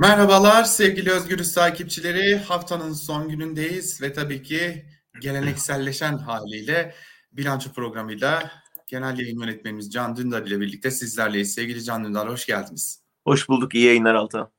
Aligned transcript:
Merhabalar 0.00 0.64
sevgili 0.64 1.10
Özgürüz 1.10 1.54
takipçileri. 1.54 2.36
Haftanın 2.36 2.92
son 2.92 3.28
günündeyiz 3.28 4.02
ve 4.02 4.12
tabii 4.12 4.42
ki 4.42 4.86
gelenekselleşen 5.20 6.18
haliyle 6.18 6.94
bilanço 7.32 7.72
programıyla 7.72 8.50
genel 8.86 9.18
yayın 9.18 9.40
yönetmenimiz 9.40 9.92
Can 9.92 10.16
Dündar 10.16 10.46
ile 10.46 10.60
birlikte 10.60 10.90
sizlerleyiz. 10.90 11.54
Sevgili 11.54 11.84
Can 11.84 12.04
Dündar 12.04 12.28
hoş 12.28 12.46
geldiniz. 12.46 13.02
Hoş 13.24 13.48
bulduk. 13.48 13.74
İyi 13.74 13.86
yayınlar 13.86 14.14
Altan. 14.14 14.50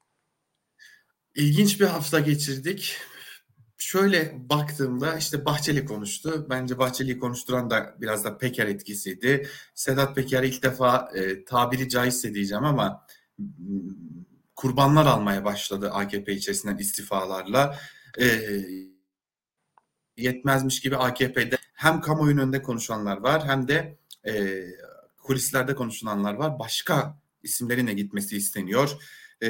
İlginç 1.35 1.79
bir 1.79 1.85
hafta 1.85 2.19
geçirdik. 2.19 2.97
Şöyle 3.77 4.35
baktığımda 4.49 5.17
işte 5.17 5.45
Bahçeli 5.45 5.85
konuştu. 5.85 6.47
Bence 6.49 6.77
Bahçeli'yi 6.77 7.19
konuşturan 7.19 7.69
da 7.69 7.95
biraz 8.01 8.25
da 8.25 8.37
Peker 8.37 8.67
etkisiydi. 8.67 9.47
Sedat 9.73 10.15
Peker 10.15 10.43
ilk 10.43 10.63
defa 10.63 11.11
e, 11.15 11.45
tabiri 11.45 11.89
caizse 11.89 12.33
diyeceğim 12.33 12.65
ama 12.65 13.05
kurbanlar 14.59 15.05
almaya 15.05 15.45
başladı 15.45 15.91
AKP 15.91 16.33
içerisinden 16.33 16.77
istifalarla. 16.77 17.79
E, 18.19 18.25
yetmezmiş 20.17 20.81
gibi 20.81 20.97
AKP'de 20.97 21.57
hem 21.73 22.01
kamuoyunun 22.01 22.41
önünde 22.41 22.61
konuşanlar 22.61 23.17
var 23.17 23.47
hem 23.47 23.67
de 23.67 23.97
e, 24.27 24.63
kulislerde 25.17 25.75
konuşulanlar 25.75 26.33
var. 26.33 26.59
Başka 26.59 27.17
isimlerin 27.43 27.87
de 27.87 27.93
gitmesi 27.93 28.37
isteniyor. 28.37 28.97
E, 29.43 29.49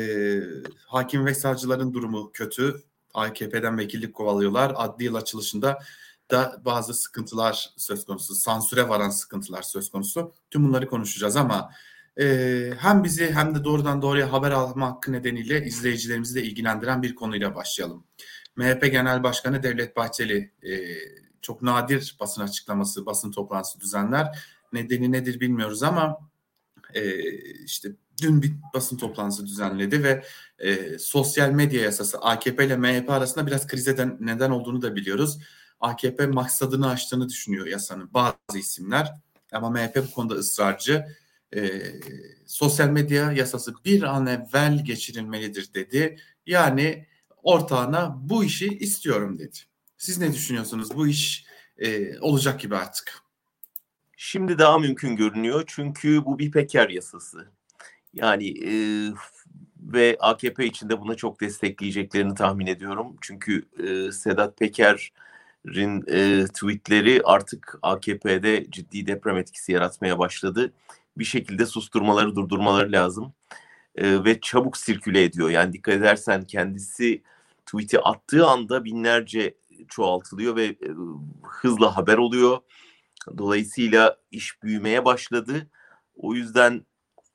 hakim 0.88 1.26
ve 1.26 1.34
savcıların 1.34 1.94
durumu 1.94 2.32
kötü. 2.32 2.84
AKP'den 3.14 3.78
vekillik 3.78 4.14
kovalıyorlar. 4.14 4.74
Adli 4.76 5.04
yıl 5.04 5.16
açılışında 5.16 5.80
da 6.32 6.62
bazı 6.66 6.94
sıkıntılar 6.94 7.70
söz 7.78 8.06
konusu. 8.06 8.36
Sansüre 8.36 8.90
varan 8.90 9.10
sıkıntılar 9.10 9.62
söz 9.62 9.92
konusu. 9.92 10.34
Tüm 10.52 10.68
bunları 10.68 10.88
konuşacağız 10.88 11.36
ama 11.36 11.72
e, 12.20 12.74
hem 12.78 13.04
bizi 13.04 13.32
hem 13.32 13.56
de 13.56 13.64
doğrudan 13.64 14.02
doğruya 14.02 14.32
haber 14.34 14.52
alma 14.52 14.88
hakkı 14.88 15.12
nedeniyle 15.12 15.66
izleyicilerimizi 15.66 16.36
de 16.36 16.44
ilgilendiren 16.44 17.04
bir 17.04 17.16
konuyla 17.16 17.56
başlayalım. 17.56 18.04
MHP 18.56 18.92
Genel 18.92 19.24
Başkanı 19.24 19.64
Devlet 19.64 19.96
Bahçeli 19.96 20.52
e, 20.64 20.72
çok 21.42 21.62
nadir 21.62 22.18
basın 22.20 22.42
açıklaması, 22.42 23.06
basın 23.06 23.32
toplantısı 23.32 23.80
düzenler. 23.80 24.40
Nedeni 24.74 25.12
nedir 25.12 25.40
bilmiyoruz 25.40 25.84
ama 25.84 26.20
e, 26.94 27.32
işte 27.64 27.90
dün 28.22 28.42
bir 28.42 28.54
basın 28.74 28.98
toplantısı 28.98 29.46
düzenledi 29.46 30.04
ve 30.04 30.24
e, 30.60 31.00
sosyal 31.00 31.50
medya 31.50 31.82
yasası 31.82 32.18
AKP 32.18 32.66
ile 32.66 32.78
MHP 32.78 33.10
arasında 33.10 33.48
biraz 33.48 33.68
krize 33.68 34.18
neden 34.20 34.50
olduğunu 34.52 34.82
da 34.82 34.96
biliyoruz. 34.96 35.40
AKP 35.80 36.28
maksadını 36.28 36.90
aştığını 36.90 37.30
düşünüyor 37.30 37.68
yasanın 37.68 38.14
bazı 38.14 38.60
isimler 38.60 39.14
ama 39.52 39.70
MHP 39.70 39.96
bu 39.96 40.12
konuda 40.12 40.34
ısrarcı 40.34 41.06
e, 41.56 41.82
sosyal 42.46 42.90
medya 42.90 43.32
yasası 43.32 43.74
bir 43.86 44.04
an 44.04 44.28
evvel 44.28 44.86
geçirilmelidir 44.86 45.74
dedi. 45.74 46.18
Yani 46.46 47.08
ortağına 47.44 48.18
bu 48.22 48.44
işi 48.44 48.68
istiyorum 48.68 49.40
dedi. 49.40 49.58
Siz 49.98 50.18
ne 50.18 50.34
düşünüyorsunuz? 50.34 50.96
Bu 50.96 51.08
iş 51.08 51.46
e, 51.78 52.20
olacak 52.20 52.60
gibi 52.60 52.76
artık. 52.76 53.14
Şimdi 54.18 54.58
daha 54.60 54.80
mümkün 54.80 55.16
görünüyor 55.16 55.64
çünkü 55.68 56.26
bu 56.26 56.40
bir 56.40 56.52
Peker 56.52 56.90
yasası. 56.90 57.48
Yani 58.14 58.50
e, 58.68 58.74
ve 59.80 60.18
AKP 60.20 60.66
içinde 60.66 61.02
buna 61.02 61.16
çok 61.16 61.42
destekleyeceklerini 61.42 62.36
tahmin 62.36 62.68
ediyorum. 62.68 63.16
Çünkü 63.22 63.66
e, 63.84 64.12
Sedat 64.12 64.58
Peker'in 64.58 66.04
e, 66.08 66.46
tweetleri 66.48 67.22
artık 67.24 67.80
AKP'de 67.82 68.66
ciddi 68.72 69.08
deprem 69.08 69.38
etkisi 69.38 69.72
yaratmaya 69.72 70.20
başladı 70.20 70.74
bir 71.20 71.26
şekilde 71.26 71.66
susturmaları, 71.66 72.36
durdurmaları 72.36 72.92
lazım. 72.92 73.34
E, 73.96 74.24
ve 74.24 74.42
çabuk 74.42 74.78
sirküle 74.78 75.24
ediyor. 75.24 75.50
Yani 75.50 75.74
dikkat 75.74 75.96
edersen 75.96 76.44
kendisi 76.44 77.24
tweet'i 77.66 78.00
attığı 78.00 78.48
anda 78.48 78.84
binlerce 78.84 79.56
çoğaltılıyor 79.88 80.56
ve 80.56 80.66
e, 80.66 80.90
hızla 81.44 81.98
haber 81.98 82.18
oluyor. 82.18 82.58
Dolayısıyla 83.38 84.18
iş 84.32 84.64
büyümeye 84.64 85.06
başladı. 85.06 85.68
O 86.16 86.34
yüzden 86.34 86.86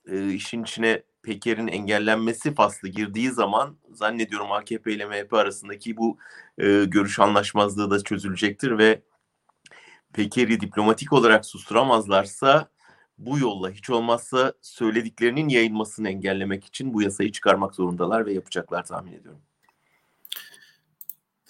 e, 0.06 0.28
işin 0.32 0.62
içine 0.62 1.02
Peker'in 1.22 1.68
engellenmesi 1.68 2.54
faslı 2.54 2.88
girdiği 2.88 3.30
zaman 3.30 3.76
zannediyorum 3.92 4.52
AKP 4.52 4.92
ile 4.92 5.06
MHP 5.06 5.34
arasındaki 5.34 5.96
bu 5.96 6.18
e, 6.58 6.84
görüş 6.84 7.20
anlaşmazlığı 7.20 7.90
da 7.90 8.04
çözülecektir 8.04 8.78
ve 8.78 9.02
Peker'i 10.12 10.60
diplomatik 10.60 11.12
olarak 11.12 11.46
susturamazlarsa 11.46 12.68
bu 13.18 13.38
yolla 13.38 13.70
hiç 13.70 13.90
olmazsa 13.90 14.52
söylediklerinin 14.62 15.48
yayılmasını 15.48 16.08
engellemek 16.08 16.64
için 16.64 16.94
bu 16.94 17.02
yasayı 17.02 17.32
çıkarmak 17.32 17.74
zorundalar 17.74 18.26
ve 18.26 18.32
yapacaklar 18.32 18.84
tahmin 18.84 19.12
ediyorum. 19.12 19.40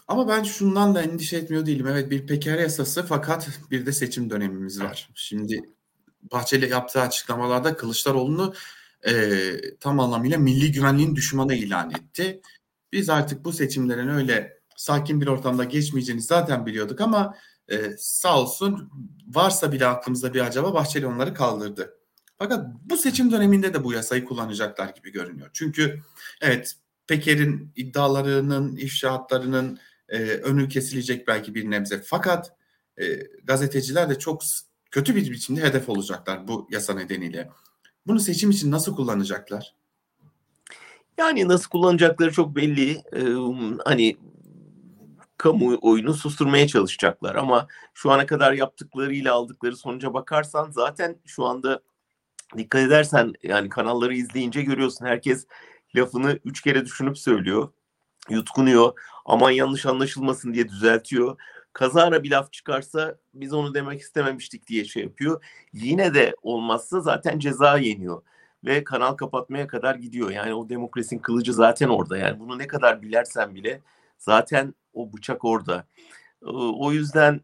Ama 0.09 0.29
ben 0.29 0.43
şundan 0.43 0.95
da 0.95 1.03
endişe 1.03 1.37
etmiyor 1.37 1.67
değilim. 1.67 1.87
Evet 1.87 2.11
bir 2.11 2.27
Peker 2.27 2.59
yasası 2.59 3.07
fakat 3.07 3.49
bir 3.71 3.87
de 3.87 3.93
seçim 3.93 4.31
dönemimiz 4.31 4.83
var. 4.83 5.11
Şimdi 5.15 5.61
Bahçeli 6.33 6.71
yaptığı 6.71 7.01
açıklamalarda 7.01 7.77
Kılıçdaroğlu'nu 7.77 8.55
e, 9.07 9.35
tam 9.81 10.01
anlamıyla 10.01 10.39
milli 10.39 10.73
güvenliğin 10.73 11.17
düşmanı 11.17 11.55
ilan 11.55 11.91
etti. 11.91 12.41
Biz 12.93 13.11
artık 13.11 13.45
bu 13.45 13.53
seçimlerin 13.53 14.09
öyle 14.09 14.59
sakin 14.77 15.21
bir 15.21 15.27
ortamda 15.27 15.65
geçmeyeceğini 15.65 16.23
zaten 16.23 16.67
biliyorduk 16.67 17.01
ama 17.01 17.35
e, 17.69 17.91
sağ 17.99 18.41
olsun 18.41 18.91
varsa 19.29 19.73
bile 19.73 19.87
aklımızda 19.87 20.35
bir 20.35 20.41
acaba 20.41 20.75
Bahçeli 20.75 21.07
onları 21.07 21.35
kaldırdı. 21.35 21.99
Fakat 22.39 22.67
bu 22.85 22.97
seçim 22.97 23.33
döneminde 23.33 23.75
de 23.75 23.85
bu 23.85 23.93
yasayı 23.93 24.25
kullanacaklar 24.25 24.89
gibi 24.89 25.13
görünüyor. 25.13 25.51
Çünkü 25.53 26.01
evet 26.41 26.77
Peker'in 27.07 27.73
iddialarının, 27.77 28.77
ifşaatlarının 28.77 29.79
e, 30.09 30.19
önü 30.23 30.69
kesilecek 30.69 31.29
belki 31.29 31.55
bir 31.55 31.71
nebze. 31.71 32.03
Fakat 32.05 32.57
e, 32.99 33.15
gazeteciler 33.45 34.11
de 34.11 34.19
çok 34.19 34.43
kötü 34.91 35.17
bir 35.17 35.31
biçimde 35.31 35.63
hedef 35.63 35.89
olacaklar 35.89 36.49
bu 36.49 36.69
yasa 36.71 36.95
nedeniyle. 36.95 37.51
Bunu 38.07 38.21
seçim 38.21 38.51
için 38.51 38.71
nasıl 38.71 38.97
kullanacaklar? 38.97 39.75
Yani 41.19 41.49
nasıl 41.49 41.71
kullanacakları 41.71 42.33
çok 42.33 42.57
belli. 42.57 42.91
Ee, 42.91 43.25
hani 43.85 44.17
kamu 45.39 45.79
oyunu 45.83 46.15
susturmaya 46.15 46.67
çalışacaklar. 46.67 47.35
Ama 47.35 47.67
şu 47.95 48.11
ana 48.11 48.27
kadar 48.27 48.53
yaptıklarıyla 48.53 49.35
aldıkları 49.35 49.77
sonuca 49.77 50.15
bakarsan 50.15 50.71
zaten 50.71 51.17
şu 51.27 51.45
anda 51.45 51.81
dikkat 52.57 52.83
edersen 52.83 53.33
yani 53.43 53.69
kanalları 53.69 54.15
izleyince 54.15 54.63
görüyorsun 54.63 55.07
herkes 55.07 55.47
lafını 55.97 56.39
üç 56.45 56.63
kere 56.63 56.85
düşünüp 56.85 57.19
söylüyor. 57.19 57.69
Yutkunuyor. 58.31 58.93
Aman 59.25 59.51
yanlış 59.51 59.87
anlaşılmasın 59.87 60.55
diye 60.55 60.69
düzeltiyor. 60.69 61.41
Kazara 61.73 62.23
bir 62.23 62.31
laf 62.31 62.53
çıkarsa 62.53 63.19
biz 63.35 63.53
onu 63.53 63.75
demek 63.75 64.01
istememiştik 64.01 64.67
diye 64.67 64.85
şey 64.85 65.03
yapıyor. 65.03 65.45
Yine 65.73 66.15
de 66.15 66.35
olmazsa 66.43 67.01
zaten 67.01 67.39
ceza 67.39 67.79
yeniyor 67.79 68.23
ve 68.65 68.85
kanal 68.85 69.15
kapatmaya 69.15 69.67
kadar 69.67 69.95
gidiyor. 69.95 70.31
Yani 70.31 70.55
o 70.55 70.69
demokrasinin 70.69 71.21
kılıcı 71.21 71.53
zaten 71.53 71.89
orada. 71.89 72.19
Yani 72.19 72.41
bunu 72.41 72.59
ne 72.59 72.67
kadar 72.67 73.03
bilersen 73.03 73.55
bile 73.55 73.81
zaten 74.19 74.75
o 74.95 75.13
bıçak 75.13 75.45
orada. 75.45 75.87
O 76.53 76.93
yüzden 76.93 77.41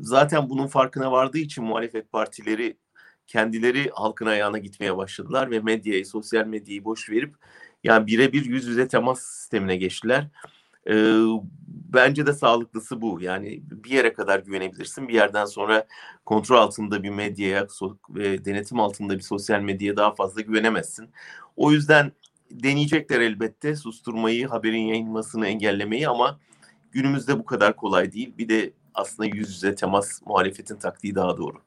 zaten 0.00 0.50
bunun 0.50 0.66
farkına 0.66 1.12
vardığı 1.12 1.38
için 1.38 1.64
muhalefet 1.64 2.12
partileri 2.12 2.78
kendileri 3.26 3.90
halkın 3.94 4.26
ayağına 4.26 4.58
gitmeye 4.58 4.96
başladılar 4.96 5.50
ve 5.50 5.60
medyayı, 5.60 6.06
sosyal 6.06 6.46
medyayı 6.46 6.84
boş 6.84 7.10
verip 7.10 7.34
yani 7.84 8.06
birebir 8.06 8.44
yüz 8.44 8.66
yüze 8.66 8.88
temas 8.88 9.20
sistemine 9.20 9.76
geçtiler. 9.76 10.28
bence 11.66 12.26
de 12.26 12.32
sağlıklısı 12.32 13.00
bu. 13.00 13.20
Yani 13.20 13.62
bir 13.62 13.90
yere 13.90 14.12
kadar 14.12 14.40
güvenebilirsin. 14.40 15.08
Bir 15.08 15.14
yerden 15.14 15.44
sonra 15.44 15.86
kontrol 16.24 16.56
altında 16.56 17.02
bir 17.02 17.10
medyaya 17.10 17.66
ve 18.10 18.44
denetim 18.44 18.80
altında 18.80 19.14
bir 19.14 19.22
sosyal 19.22 19.60
medyaya 19.60 19.96
daha 19.96 20.14
fazla 20.14 20.40
güvenemezsin. 20.40 21.10
O 21.56 21.72
yüzden 21.72 22.12
deneyecekler 22.50 23.20
elbette 23.20 23.76
susturmayı, 23.76 24.48
haberin 24.48 24.86
yayılmasını 24.86 25.46
engellemeyi 25.46 26.08
ama 26.08 26.40
günümüzde 26.92 27.38
bu 27.38 27.44
kadar 27.44 27.76
kolay 27.76 28.12
değil. 28.12 28.34
Bir 28.38 28.48
de 28.48 28.72
aslında 28.94 29.28
yüz 29.36 29.50
yüze 29.50 29.74
temas 29.74 30.22
muhalefetin 30.26 30.76
taktiği 30.76 31.14
daha 31.14 31.36
doğru. 31.36 31.60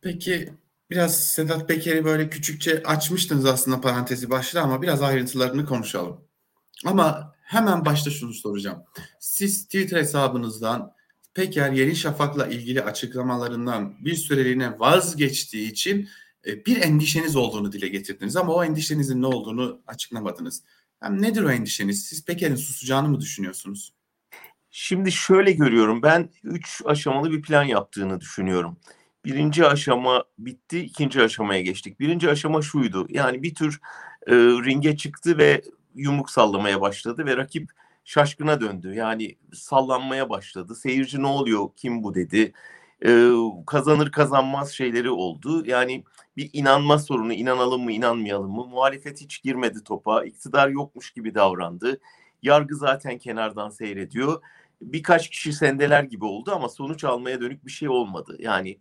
Peki 0.00 0.52
biraz 0.90 1.24
Sedat 1.24 1.68
Peker'i 1.68 2.04
böyle 2.04 2.30
küçükçe 2.30 2.82
açmıştınız 2.82 3.46
aslında 3.46 3.80
parantezi 3.80 4.30
başta 4.30 4.62
ama 4.62 4.82
biraz 4.82 5.02
ayrıntılarını 5.02 5.66
konuşalım. 5.66 6.20
Ama 6.84 7.34
hemen 7.42 7.84
başta 7.84 8.10
şunu 8.10 8.34
soracağım. 8.34 8.82
Siz 9.20 9.64
Twitter 9.64 9.98
hesabınızdan 9.98 10.92
Peker 11.34 11.72
Yeni 11.72 11.96
Şafak'la 11.96 12.46
ilgili 12.46 12.82
açıklamalarından 12.82 13.94
bir 14.04 14.14
süreliğine 14.14 14.78
vazgeçtiği 14.78 15.70
için 15.70 16.08
bir 16.46 16.82
endişeniz 16.82 17.36
olduğunu 17.36 17.72
dile 17.72 17.88
getirdiniz 17.88 18.36
ama 18.36 18.54
o 18.54 18.64
endişenizin 18.64 19.22
ne 19.22 19.26
olduğunu 19.26 19.80
açıklamadınız. 19.86 20.62
Yani 21.02 21.22
nedir 21.22 21.42
o 21.42 21.50
endişeniz? 21.50 22.04
Siz 22.04 22.24
Peker'in 22.24 22.56
susacağını 22.56 23.08
mı 23.08 23.20
düşünüyorsunuz? 23.20 23.92
Şimdi 24.70 25.12
şöyle 25.12 25.52
görüyorum. 25.52 26.02
Ben 26.02 26.30
üç 26.44 26.82
aşamalı 26.84 27.32
bir 27.32 27.42
plan 27.42 27.64
yaptığını 27.64 28.20
düşünüyorum. 28.20 28.76
Birinci 29.24 29.66
aşama 29.66 30.24
bitti, 30.38 30.80
ikinci 30.80 31.22
aşamaya 31.22 31.60
geçtik. 31.60 32.00
Birinci 32.00 32.30
aşama 32.30 32.62
şuydu. 32.62 33.06
Yani 33.10 33.42
bir 33.42 33.54
tür 33.54 33.80
e, 34.26 34.34
ringe 34.34 34.96
çıktı 34.96 35.38
ve 35.38 35.62
yumruk 35.94 36.30
sallamaya 36.30 36.80
başladı 36.80 37.26
ve 37.26 37.36
rakip 37.36 37.70
şaşkına 38.04 38.60
döndü. 38.60 38.94
Yani 38.94 39.36
sallanmaya 39.54 40.30
başladı. 40.30 40.74
Seyirci 40.74 41.22
ne 41.22 41.26
oluyor, 41.26 41.68
kim 41.76 42.02
bu 42.02 42.14
dedi. 42.14 42.52
E, 43.04 43.30
kazanır 43.66 44.10
kazanmaz 44.12 44.70
şeyleri 44.70 45.10
oldu. 45.10 45.66
Yani 45.66 46.04
bir 46.36 46.50
inanma 46.52 46.98
sorunu, 46.98 47.32
inanalım 47.32 47.84
mı 47.84 47.92
inanmayalım 47.92 48.50
mı? 48.52 48.66
Muhalefet 48.66 49.20
hiç 49.20 49.42
girmedi 49.42 49.84
topa, 49.84 50.24
iktidar 50.24 50.68
yokmuş 50.68 51.10
gibi 51.10 51.34
davrandı. 51.34 52.00
Yargı 52.42 52.76
zaten 52.76 53.18
kenardan 53.18 53.68
seyrediyor. 53.68 54.42
Birkaç 54.82 55.30
kişi 55.30 55.52
sendeler 55.52 56.02
gibi 56.02 56.24
oldu 56.24 56.52
ama 56.54 56.68
sonuç 56.68 57.04
almaya 57.04 57.40
dönük 57.40 57.66
bir 57.66 57.70
şey 57.70 57.88
olmadı. 57.88 58.36
Yani 58.38 58.78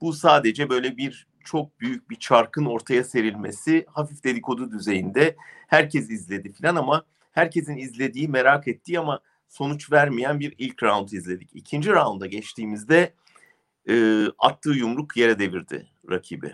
bu 0.00 0.12
sadece 0.12 0.70
böyle 0.70 0.96
bir 0.96 1.26
çok 1.44 1.80
büyük 1.80 2.10
bir 2.10 2.16
çarkın 2.16 2.64
ortaya 2.64 3.04
serilmesi 3.04 3.86
hafif 3.88 4.24
dedikodu 4.24 4.70
düzeyinde 4.70 5.36
herkes 5.66 6.10
izledi 6.10 6.52
falan 6.52 6.76
ama 6.76 7.04
herkesin 7.32 7.76
izlediği 7.76 8.28
merak 8.28 8.68
ettiği 8.68 8.98
ama 8.98 9.20
sonuç 9.48 9.92
vermeyen 9.92 10.40
bir 10.40 10.54
ilk 10.58 10.82
round 10.82 11.08
izledik. 11.08 11.50
İkinci 11.54 11.90
rounda 11.90 12.26
geçtiğimizde 12.26 13.12
e, 13.88 14.26
attığı 14.38 14.70
yumruk 14.70 15.16
yere 15.16 15.38
devirdi 15.38 15.88
rakibi. 16.10 16.52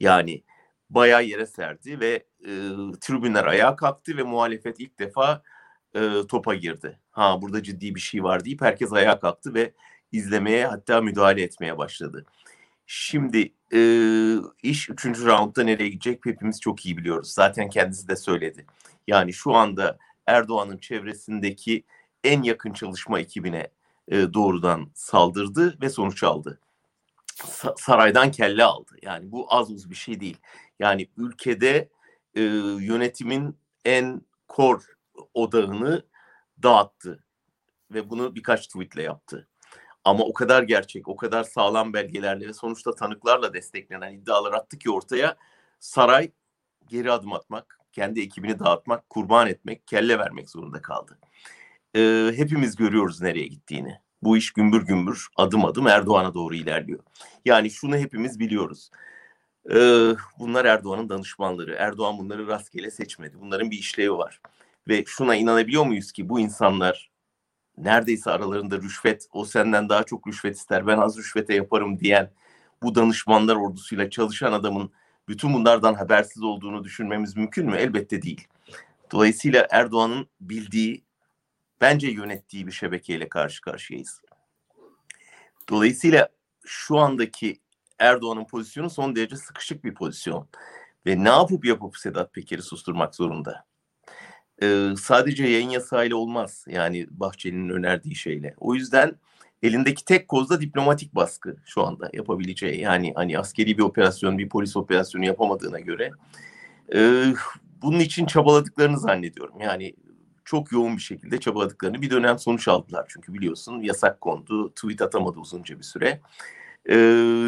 Yani 0.00 0.42
bayağı 0.90 1.24
yere 1.24 1.46
serdi 1.46 2.00
ve 2.00 2.24
e, 2.40 2.52
tribünler 3.00 3.44
ayağa 3.44 3.76
kalktı 3.76 4.16
ve 4.16 4.22
muhalefet 4.22 4.80
ilk 4.80 4.98
defa 4.98 5.42
e, 5.94 6.10
topa 6.28 6.54
girdi. 6.54 6.98
Ha 7.10 7.42
burada 7.42 7.62
ciddi 7.62 7.94
bir 7.94 8.00
şey 8.00 8.24
var 8.24 8.44
deyip 8.44 8.60
herkes 8.60 8.92
ayağa 8.92 9.20
kalktı 9.20 9.54
ve 9.54 9.72
izlemeye 10.12 10.66
hatta 10.66 11.00
müdahale 11.00 11.42
etmeye 11.42 11.78
başladı. 11.78 12.26
Şimdi 12.86 13.52
e, 13.74 13.80
iş 14.62 14.90
üçüncü 14.90 15.26
roundda 15.26 15.62
nereye 15.62 15.88
gidecek 15.88 16.26
hepimiz 16.26 16.60
çok 16.60 16.86
iyi 16.86 16.96
biliyoruz. 16.96 17.32
Zaten 17.32 17.70
kendisi 17.70 18.08
de 18.08 18.16
söyledi. 18.16 18.66
Yani 19.06 19.32
şu 19.32 19.54
anda 19.54 19.98
Erdoğan'ın 20.26 20.78
çevresindeki 20.78 21.84
en 22.24 22.42
yakın 22.42 22.72
çalışma 22.72 23.20
ekibine 23.20 23.68
e, 24.08 24.34
doğrudan 24.34 24.90
saldırdı 24.94 25.78
ve 25.82 25.90
sonuç 25.90 26.22
aldı. 26.22 26.60
Sa- 27.46 27.74
saraydan 27.78 28.30
kelle 28.30 28.64
aldı. 28.64 28.96
Yani 29.02 29.32
bu 29.32 29.46
az 29.54 29.70
uz 29.70 29.90
bir 29.90 29.94
şey 29.94 30.20
değil. 30.20 30.38
Yani 30.78 31.08
ülkede 31.16 31.88
e, 32.34 32.40
yönetimin 32.80 33.58
en 33.84 34.22
kor 34.48 34.84
odağını 35.34 36.06
dağıttı 36.62 37.24
ve 37.90 38.10
bunu 38.10 38.34
birkaç 38.34 38.66
tweetle 38.66 39.02
yaptı. 39.02 39.48
Ama 40.04 40.24
o 40.24 40.32
kadar 40.32 40.62
gerçek, 40.62 41.08
o 41.08 41.16
kadar 41.16 41.44
sağlam 41.44 41.92
belgelerle 41.92 42.48
ve 42.48 42.52
sonuçta 42.52 42.94
tanıklarla 42.94 43.54
desteklenen 43.54 44.12
iddialar 44.12 44.52
attı 44.52 44.78
ki 44.78 44.90
ortaya 44.90 45.36
saray 45.80 46.30
geri 46.86 47.12
adım 47.12 47.32
atmak, 47.32 47.78
kendi 47.92 48.20
ekibini 48.20 48.58
dağıtmak, 48.58 49.10
kurban 49.10 49.46
etmek, 49.46 49.86
kelle 49.86 50.18
vermek 50.18 50.50
zorunda 50.50 50.82
kaldı. 50.82 51.18
Ee, 51.96 52.32
hepimiz 52.36 52.76
görüyoruz 52.76 53.20
nereye 53.20 53.46
gittiğini. 53.46 54.00
Bu 54.22 54.36
iş 54.36 54.50
gümbür 54.52 54.86
gümbür, 54.86 55.26
adım 55.36 55.64
adım 55.64 55.86
Erdoğan'a 55.86 56.34
doğru 56.34 56.54
ilerliyor. 56.54 57.00
Yani 57.44 57.70
şunu 57.70 57.96
hepimiz 57.96 58.38
biliyoruz. 58.38 58.90
Ee, 59.70 60.14
bunlar 60.38 60.64
Erdoğan'ın 60.64 61.08
danışmanları. 61.08 61.74
Erdoğan 61.74 62.18
bunları 62.18 62.46
rastgele 62.46 62.90
seçmedi. 62.90 63.36
Bunların 63.40 63.70
bir 63.70 63.78
işlevi 63.78 64.12
var. 64.12 64.40
Ve 64.88 65.04
şuna 65.06 65.36
inanabiliyor 65.36 65.86
muyuz 65.86 66.12
ki 66.12 66.28
bu 66.28 66.40
insanlar 66.40 67.10
neredeyse 67.78 68.30
aralarında 68.30 68.76
rüşvet, 68.76 69.26
o 69.32 69.44
senden 69.44 69.88
daha 69.88 70.04
çok 70.04 70.26
rüşvet 70.26 70.56
ister, 70.56 70.86
ben 70.86 70.98
az 70.98 71.18
rüşvete 71.18 71.54
yaparım 71.54 72.00
diyen 72.00 72.30
bu 72.82 72.94
danışmanlar 72.94 73.56
ordusuyla 73.56 74.10
çalışan 74.10 74.52
adamın 74.52 74.92
bütün 75.28 75.54
bunlardan 75.54 75.94
habersiz 75.94 76.42
olduğunu 76.42 76.84
düşünmemiz 76.84 77.36
mümkün 77.36 77.66
mü? 77.66 77.76
Elbette 77.76 78.22
değil. 78.22 78.48
Dolayısıyla 79.12 79.66
Erdoğan'ın 79.70 80.26
bildiği, 80.40 81.04
bence 81.80 82.08
yönettiği 82.08 82.66
bir 82.66 82.72
şebekeyle 82.72 83.28
karşı 83.28 83.60
karşıyayız. 83.60 84.20
Dolayısıyla 85.68 86.28
şu 86.64 86.98
andaki 86.98 87.60
Erdoğan'ın 87.98 88.44
pozisyonu 88.44 88.90
son 88.90 89.16
derece 89.16 89.36
sıkışık 89.36 89.84
bir 89.84 89.94
pozisyon. 89.94 90.48
Ve 91.06 91.24
ne 91.24 91.28
yapıp 91.28 91.64
yapıp 91.64 91.96
Sedat 91.96 92.34
Peker'i 92.34 92.62
susturmak 92.62 93.14
zorunda. 93.14 93.64
Ee, 94.62 94.88
sadece 95.00 95.46
yayın 95.46 95.70
yasağıyla 95.70 96.16
olmaz. 96.16 96.64
Yani 96.68 97.06
Bahçeli'nin 97.10 97.68
önerdiği 97.68 98.14
şeyle. 98.14 98.54
O 98.58 98.74
yüzden 98.74 99.12
elindeki 99.62 100.04
tek 100.04 100.28
koz 100.28 100.50
da 100.50 100.60
diplomatik 100.60 101.14
baskı 101.14 101.56
şu 101.64 101.86
anda 101.86 102.10
yapabileceği. 102.12 102.80
Yani 102.80 103.12
hani 103.14 103.38
askeri 103.38 103.78
bir 103.78 103.82
operasyon, 103.82 104.38
bir 104.38 104.48
polis 104.48 104.76
operasyonu 104.76 105.24
yapamadığına 105.24 105.80
göre. 105.80 106.10
E, 106.94 107.24
bunun 107.82 107.98
için 107.98 108.26
çabaladıklarını 108.26 108.98
zannediyorum. 108.98 109.60
Yani 109.60 109.94
çok 110.50 110.72
yoğun 110.72 110.96
bir 110.96 111.02
şekilde 111.02 111.40
çabaladıklarını 111.40 112.02
bir 112.02 112.10
dönem 112.10 112.38
sonuç 112.38 112.68
aldılar. 112.68 113.06
Çünkü 113.08 113.34
biliyorsun 113.34 113.80
yasak 113.80 114.20
kondu, 114.20 114.70
tweet 114.74 115.02
atamadı 115.02 115.38
uzunca 115.38 115.78
bir 115.78 115.82
süre. 115.82 116.20
E, 116.90 116.96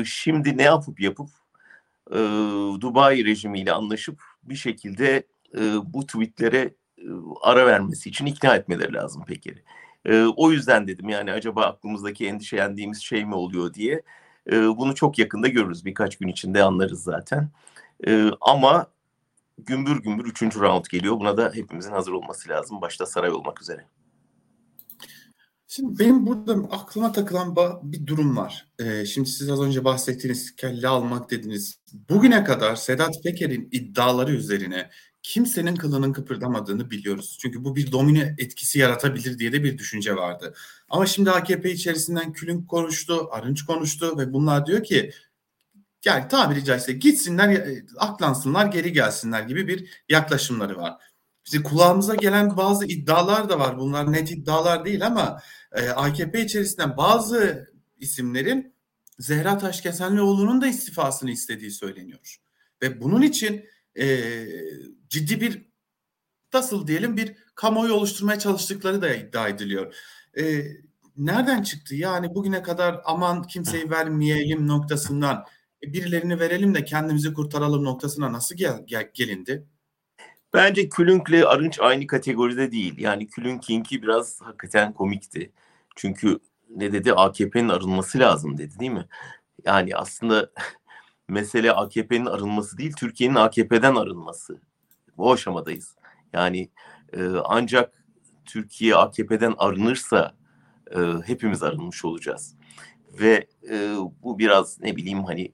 şimdi 0.05 0.59
ne 0.59 0.63
yapıp 0.63 1.01
yapıp 1.01 1.29
e, 2.11 2.19
Dubai 2.81 3.25
rejimiyle 3.25 3.73
anlaşıp 3.73 4.23
bir 4.43 4.55
şekilde 4.55 5.27
e, 5.55 5.61
bu 5.85 6.07
tweetlere 6.07 6.75
e, 6.99 7.05
ara 7.43 7.67
vermesi 7.67 8.09
için 8.09 8.27
ikna 8.27 8.57
etmeleri 8.57 8.95
lazım 8.95 9.25
Peker'i. 9.25 9.63
E, 10.05 10.25
o 10.25 10.53
yüzden 10.53 10.87
dedim 10.87 11.09
yani 11.09 11.33
acaba 11.33 11.65
aklımızdaki 11.65 12.27
endişelendiğimiz 12.27 13.03
şey 13.03 13.25
mi 13.25 13.35
oluyor 13.35 13.75
diye. 13.75 14.03
E, 14.53 14.77
bunu 14.77 14.95
çok 14.95 15.19
yakında 15.19 15.49
görürüz. 15.49 15.85
Birkaç 15.85 16.17
gün 16.19 16.29
içinde 16.29 16.63
anlarız 16.63 17.03
zaten. 17.03 17.49
E, 18.07 18.31
ama 18.41 18.87
gümbür 19.67 20.03
gümbür 20.03 20.25
üçüncü 20.25 20.61
round 20.61 20.85
geliyor. 20.91 21.21
Buna 21.21 21.37
da 21.37 21.53
hepimizin 21.55 21.91
hazır 21.91 22.13
olması 22.13 22.49
lazım. 22.49 22.81
Başta 22.81 23.07
saray 23.07 23.31
olmak 23.31 23.63
üzere. 23.63 23.87
Şimdi 25.75 25.99
benim 25.99 26.27
burada 26.27 26.53
aklıma 26.71 27.13
takılan 27.13 27.57
bir 27.83 28.07
durum 28.07 28.37
var. 28.37 28.69
Ee, 28.79 29.05
şimdi 29.05 29.29
siz 29.29 29.51
az 29.51 29.63
önce 29.63 29.85
bahsettiğiniz 29.85 30.57
kelle 30.57 30.89
almak 30.89 31.31
dediniz. 31.31 31.79
Bugüne 31.93 32.45
kadar 32.45 32.77
Sedat 32.77 33.23
Peker'in 33.25 33.69
iddiaları 33.73 34.33
üzerine 34.33 34.91
kimsenin 35.23 35.77
kılının 35.77 36.13
kıpırdamadığını 36.13 36.91
biliyoruz. 36.91 37.39
Çünkü 37.43 37.65
bu 37.65 37.77
bir 37.77 37.93
domine 37.93 38.35
etkisi 38.39 38.79
yaratabilir 38.79 39.39
diye 39.39 39.53
de 39.53 39.65
bir 39.65 39.79
düşünce 39.79 40.17
vardı. 40.17 40.55
Ama 40.89 41.07
şimdi 41.07 41.31
AKP 41.31 41.73
içerisinden 41.73 42.33
Külünk 42.33 42.69
konuştu, 42.69 43.29
Arınç 43.31 43.67
konuştu 43.67 44.19
ve 44.19 44.33
bunlar 44.33 44.67
diyor 44.67 44.85
ki 44.85 45.13
yani 46.05 46.29
tabiri 46.29 46.65
caizse 46.65 46.93
gitsinler, 46.93 47.49
e, 47.49 47.85
aklansınlar, 47.97 48.67
geri 48.67 48.93
gelsinler 48.93 49.43
gibi 49.43 49.69
bir 49.69 50.05
yaklaşımları 50.09 50.77
var. 50.77 51.03
İşte 51.45 51.63
kulağımıza 51.63 52.15
gelen 52.15 52.57
bazı 52.57 52.87
iddialar 52.87 53.49
da 53.49 53.59
var. 53.59 53.79
Bunlar 53.79 54.13
net 54.13 54.31
iddialar 54.31 54.85
değil 54.85 55.07
ama 55.07 55.43
e, 55.73 55.89
AKP 55.89 56.45
içerisinden 56.45 56.97
bazı 56.97 57.69
isimlerin 57.99 58.75
Zehra 59.19 59.59
Taşkesenlioğlu'nun 59.59 60.61
da 60.61 60.67
istifasını 60.67 61.31
istediği 61.31 61.71
söyleniyor. 61.71 62.37
Ve 62.83 63.01
bunun 63.01 63.23
için 63.23 63.65
e, 63.99 64.25
ciddi 65.09 65.41
bir 65.41 65.73
nasıl 66.55 66.87
diyelim 66.87 67.17
bir 67.17 67.37
kamuoyu 67.55 67.93
oluşturmaya 67.93 68.39
çalıştıkları 68.39 69.03
da 69.03 69.15
iddia 69.15 69.49
ediliyor. 69.49 69.95
E, 70.39 70.65
nereden 71.17 71.63
çıktı? 71.63 71.95
Yani 71.95 72.35
bugüne 72.35 72.63
kadar 72.63 73.01
aman 73.05 73.43
kimseyi 73.43 73.91
vermeyelim 73.91 74.69
noktasından 74.69 75.45
birilerini 75.83 76.41
verelim 76.41 76.75
de 76.75 76.85
kendimizi 76.85 77.35
kurtaralım 77.35 77.85
noktasına 77.85 78.33
nasıl 78.33 78.57
gel, 78.57 78.85
gel, 78.87 79.11
gelindi? 79.15 79.67
Bence 80.55 80.89
Külünk'le 80.89 81.47
Arınç 81.47 81.81
aynı 81.81 82.07
kategoride 82.07 82.73
değil. 82.73 82.95
Yani 82.99 83.27
Külünk'inki 83.27 84.03
biraz 84.03 84.41
hakikaten 84.41 84.93
komikti. 84.93 85.53
Çünkü 85.97 86.39
ne 86.71 86.93
dedi? 86.93 87.13
AKP'nin 87.13 87.69
arınması 87.69 88.19
lazım 88.19 88.59
dedi 88.59 88.79
değil 88.79 88.91
mi? 88.91 89.09
Yani 89.65 89.97
aslında 89.97 90.51
mesele 91.29 91.73
AKP'nin 91.73 92.27
arınması 92.27 92.79
değil, 92.79 92.93
Türkiye'nin 92.99 93.35
AKP'den 93.35 93.95
arınması. 93.95 94.61
Bu 95.17 95.33
aşamadayız. 95.33 95.97
Yani 96.33 96.71
e, 97.13 97.23
ancak 97.45 98.05
Türkiye 98.45 98.97
AKP'den 98.97 99.55
arınırsa 99.59 100.35
e, 100.91 100.99
hepimiz 101.27 101.63
arınmış 101.63 102.05
olacağız. 102.05 102.57
Ve 103.21 103.47
e, 103.71 103.97
bu 104.23 104.39
biraz 104.39 104.81
ne 104.81 104.97
bileyim 104.97 105.25
hani 105.25 105.43
e, 105.45 105.53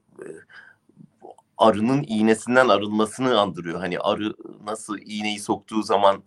arının 1.59 2.05
iğnesinden 2.09 2.69
arınmasını 2.69 3.41
andırıyor. 3.41 3.81
Hani 3.81 3.99
arı 3.99 4.35
nasıl 4.65 4.99
iğneyi 4.99 5.41
soktuğu 5.41 5.83
zaman 5.83 6.23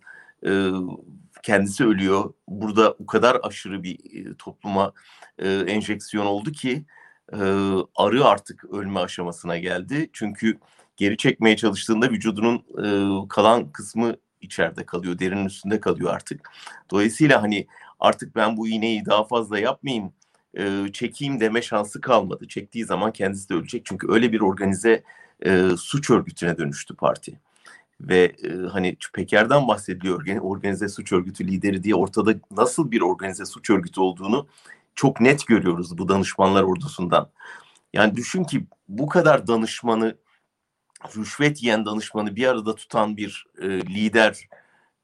e, 0.45 0.69
kendisi 1.43 1.85
ölüyor. 1.85 2.33
Burada 2.47 2.91
o 2.91 3.05
kadar 3.05 3.37
aşırı 3.43 3.83
bir 3.83 4.25
e, 4.25 4.35
topluma 4.37 4.93
e, 5.39 5.49
enjeksiyon 5.53 6.25
oldu 6.25 6.51
ki 6.51 6.85
e, 7.33 7.37
arı 7.95 8.25
artık 8.25 8.65
ölme 8.65 8.99
aşamasına 8.99 9.57
geldi. 9.57 10.09
Çünkü 10.13 10.59
geri 10.97 11.17
çekmeye 11.17 11.57
çalıştığında 11.57 12.09
vücudunun 12.09 12.55
e, 12.57 12.85
kalan 13.27 13.71
kısmı 13.71 14.15
içeride 14.41 14.85
kalıyor, 14.85 15.19
derinin 15.19 15.45
üstünde 15.45 15.79
kalıyor 15.79 16.13
artık. 16.13 16.51
Dolayısıyla 16.91 17.41
hani 17.41 17.67
artık 17.99 18.35
ben 18.35 18.57
bu 18.57 18.67
iğneyi 18.67 19.05
daha 19.05 19.23
fazla 19.23 19.59
yapmayayım, 19.59 20.13
e, 20.57 20.91
çekeyim 20.93 21.39
deme 21.39 21.61
şansı 21.61 22.01
kalmadı. 22.01 22.47
Çektiği 22.47 22.85
zaman 22.85 23.11
kendisi 23.11 23.49
de 23.49 23.53
ölecek 23.53 23.85
çünkü 23.85 24.07
öyle 24.11 24.31
bir 24.31 24.41
organize 24.41 25.03
e, 25.45 25.69
suç 25.77 26.09
örgütüne 26.09 26.57
dönüştü 26.57 26.95
parti. 26.95 27.39
ve 28.01 28.35
e, 28.43 28.67
hani 28.71 28.97
Peker'den 29.13 29.67
bahsediliyor 29.67 30.39
organize 30.41 30.89
suç 30.89 31.11
örgütü 31.13 31.47
lideri 31.47 31.83
diye 31.83 31.95
ortada 31.95 32.33
nasıl 32.51 32.91
bir 32.91 33.01
organize 33.01 33.45
suç 33.45 33.69
örgütü 33.69 34.01
olduğunu 34.01 34.47
çok 34.95 35.21
net 35.21 35.47
görüyoruz 35.47 35.97
bu 35.97 36.09
danışmanlar 36.09 36.63
ordusundan. 36.63 37.29
Yani 37.93 38.15
düşün 38.15 38.43
ki 38.43 38.65
bu 38.87 39.07
kadar 39.09 39.47
danışmanı 39.47 40.15
rüşvet 41.17 41.63
yiyen 41.63 41.85
danışmanı 41.85 42.35
bir 42.35 42.47
arada 42.47 42.75
tutan 42.75 43.17
bir 43.17 43.45
e, 43.61 43.67
lider 43.67 44.47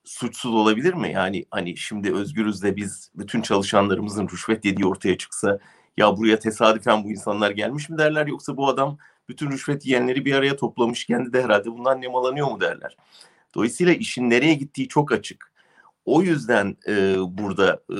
suçsuz 0.07 0.53
olabilir 0.53 0.93
mi? 0.93 1.11
Yani 1.11 1.45
hani 1.51 1.77
şimdi 1.77 2.13
Özgürüz 2.13 2.63
de 2.63 2.75
biz 2.75 3.11
bütün 3.15 3.41
çalışanlarımızın 3.41 4.29
rüşvet 4.29 4.65
yediği 4.65 4.85
ortaya 4.85 5.17
çıksa 5.17 5.59
ya 5.97 6.17
buraya 6.17 6.39
tesadüfen 6.39 7.03
bu 7.03 7.11
insanlar 7.11 7.51
gelmiş 7.51 7.89
mi 7.89 7.97
derler 7.97 8.27
yoksa 8.27 8.57
bu 8.57 8.67
adam 8.67 8.97
bütün 9.29 9.51
rüşvet 9.51 9.85
yiyenleri 9.85 10.25
bir 10.25 10.33
araya 10.33 10.55
toplamış 10.55 11.05
kendi 11.05 11.33
de 11.33 11.43
herhalde 11.43 11.71
bundan 11.71 12.01
nemalanıyor 12.01 12.47
mu 12.47 12.61
derler. 12.61 12.97
Dolayısıyla 13.55 13.93
işin 13.93 14.29
nereye 14.29 14.53
gittiği 14.53 14.87
çok 14.87 15.11
açık. 15.11 15.51
O 16.05 16.21
yüzden 16.21 16.77
e, 16.87 17.15
burada 17.19 17.81
e, 17.89 17.97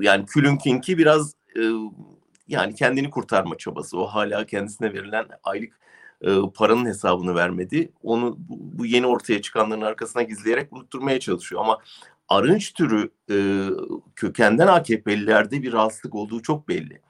yani 0.00 0.26
Külünkinki 0.26 0.98
biraz 0.98 1.34
e, 1.56 1.62
yani 2.48 2.74
kendini 2.74 3.10
kurtarma 3.10 3.58
çabası. 3.58 3.98
O 3.98 4.06
hala 4.06 4.46
kendisine 4.46 4.92
verilen 4.92 5.26
aylık 5.44 5.80
e, 6.22 6.36
paranın 6.54 6.86
hesabını 6.86 7.34
vermedi. 7.34 7.92
Onu 8.02 8.36
bu, 8.48 8.86
yeni 8.86 9.06
ortaya 9.06 9.42
çıkanların 9.42 9.80
arkasına 9.80 10.22
gizleyerek 10.22 10.72
unutturmaya 10.72 11.20
çalışıyor. 11.20 11.60
Ama 11.60 11.78
arınç 12.28 12.72
türü 12.74 13.10
e, 13.30 13.36
kökenden 14.16 14.66
AKP'lilerde 14.66 15.62
bir 15.62 15.72
rahatsızlık 15.72 16.14
olduğu 16.14 16.42
çok 16.42 16.68
belli. 16.68 17.00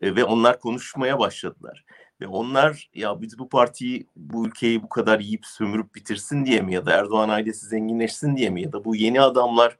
E, 0.00 0.16
ve 0.16 0.24
onlar 0.24 0.60
konuşmaya 0.60 1.18
başladılar. 1.18 1.84
Ve 2.20 2.26
onlar 2.26 2.90
ya 2.94 3.20
biz 3.20 3.38
bu 3.38 3.48
partiyi, 3.48 4.06
bu 4.16 4.46
ülkeyi 4.46 4.82
bu 4.82 4.88
kadar 4.88 5.20
yiyip 5.20 5.46
sömürüp 5.46 5.94
bitirsin 5.94 6.44
diye 6.44 6.60
mi 6.60 6.74
ya 6.74 6.86
da 6.86 6.92
Erdoğan 6.92 7.28
ailesi 7.28 7.66
zenginleşsin 7.66 8.36
diye 8.36 8.50
mi 8.50 8.62
ya 8.62 8.72
da 8.72 8.84
bu 8.84 8.96
yeni 8.96 9.20
adamlar 9.20 9.76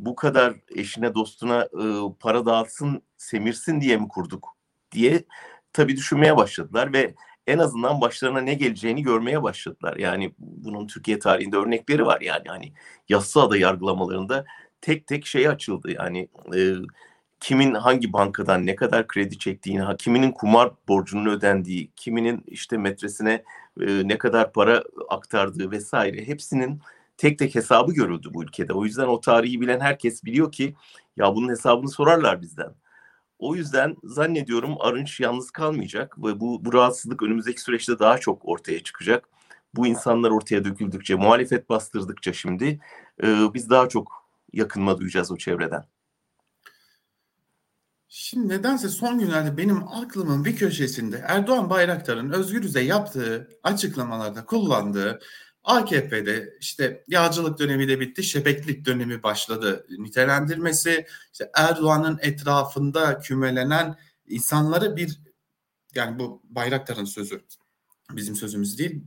bu 0.00 0.14
kadar 0.14 0.54
eşine 0.76 1.14
dostuna 1.14 1.62
e, 1.62 1.84
para 2.20 2.46
dağıtsın, 2.46 3.02
semirsin 3.16 3.80
diye 3.80 3.96
mi 3.96 4.08
kurduk 4.08 4.48
diye 4.92 5.24
tabii 5.72 5.96
düşünmeye 5.96 6.36
başladılar 6.36 6.92
ve 6.92 7.14
en 7.46 7.58
azından 7.58 8.00
başlarına 8.00 8.40
ne 8.40 8.54
geleceğini 8.54 9.02
görmeye 9.02 9.42
başladılar. 9.42 9.96
Yani 9.96 10.34
bunun 10.38 10.86
Türkiye 10.86 11.18
tarihinde 11.18 11.56
örnekleri 11.56 12.06
var 12.06 12.20
yani 12.20 12.48
hani 12.48 12.72
Yassıada 13.08 13.56
yargılamalarında 13.56 14.44
tek 14.80 15.06
tek 15.06 15.26
şey 15.26 15.48
açıldı 15.48 15.90
yani 15.90 16.28
e, 16.56 16.74
kimin 17.40 17.74
hangi 17.74 18.12
bankadan 18.12 18.66
ne 18.66 18.76
kadar 18.76 19.06
kredi 19.06 19.38
çektiğini, 19.38 19.96
kiminin 19.98 20.32
kumar 20.32 20.70
borcunun 20.88 21.26
ödendiği, 21.26 21.90
kiminin 21.96 22.44
işte 22.46 22.78
metresine 22.78 23.44
e, 23.80 24.08
ne 24.08 24.18
kadar 24.18 24.52
para 24.52 24.82
aktardığı 25.08 25.70
vesaire 25.70 26.26
hepsinin 26.26 26.80
tek 27.16 27.38
tek 27.38 27.54
hesabı 27.54 27.92
görüldü 27.92 28.28
bu 28.34 28.44
ülkede. 28.44 28.72
O 28.72 28.84
yüzden 28.84 29.06
o 29.06 29.20
tarihi 29.20 29.60
bilen 29.60 29.80
herkes 29.80 30.24
biliyor 30.24 30.52
ki 30.52 30.74
ya 31.16 31.34
bunun 31.34 31.48
hesabını 31.48 31.88
sorarlar 31.88 32.42
bizden. 32.42 32.74
O 33.38 33.56
yüzden 33.56 33.96
zannediyorum 34.04 34.76
Arınç 34.80 35.20
yalnız 35.20 35.50
kalmayacak 35.50 36.18
ve 36.18 36.40
bu, 36.40 36.64
bu 36.64 36.72
rahatsızlık 36.72 37.22
önümüzdeki 37.22 37.60
süreçte 37.60 37.98
daha 37.98 38.18
çok 38.18 38.48
ortaya 38.48 38.82
çıkacak. 38.82 39.28
Bu 39.74 39.86
insanlar 39.86 40.30
ortaya 40.30 40.64
döküldükçe, 40.64 41.14
muhalefet 41.14 41.68
bastırdıkça 41.68 42.32
şimdi 42.32 42.80
e, 43.22 43.54
biz 43.54 43.70
daha 43.70 43.88
çok 43.88 44.12
yakınma 44.52 44.98
duyacağız 44.98 45.32
o 45.32 45.36
çevreden. 45.36 45.84
Şimdi 48.16 48.48
nedense 48.48 48.88
son 48.88 49.18
günlerde 49.18 49.56
benim 49.56 49.88
aklımın 49.88 50.44
bir 50.44 50.56
köşesinde 50.56 51.24
Erdoğan 51.28 51.70
Bayraktar'ın 51.70 52.30
Özgürüz'e 52.30 52.80
yaptığı 52.80 53.48
açıklamalarda 53.62 54.44
kullandığı 54.44 55.20
AKP'de 55.64 56.56
işte 56.60 57.04
yağcılık 57.08 57.58
dönemi 57.58 57.88
de 57.88 58.00
bitti, 58.00 58.24
şebeklik 58.24 58.84
dönemi 58.84 59.22
başladı 59.22 59.86
nitelendirmesi. 59.98 61.06
İşte 61.32 61.50
Erdoğan'ın 61.54 62.18
etrafında 62.22 63.18
kümelenen 63.18 63.96
insanları 64.26 64.96
bir 64.96 65.20
yani 65.94 66.18
bu 66.18 66.42
Bayraktar'ın 66.44 67.04
sözü 67.04 67.44
bizim 68.10 68.36
sözümüz 68.36 68.78
değil. 68.78 69.04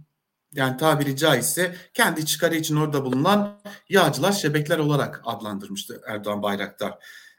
Yani 0.54 0.78
tabiri 0.78 1.16
caizse 1.16 1.76
kendi 1.94 2.26
çıkarı 2.26 2.56
için 2.56 2.76
orada 2.76 3.06
bulunan 3.06 3.62
yağcılar, 3.90 4.32
şebekler 4.32 4.78
olarak 4.78 5.22
adlandırmıştı 5.26 6.02
Erdoğan 6.08 6.44
Bayraktar. 6.44 6.94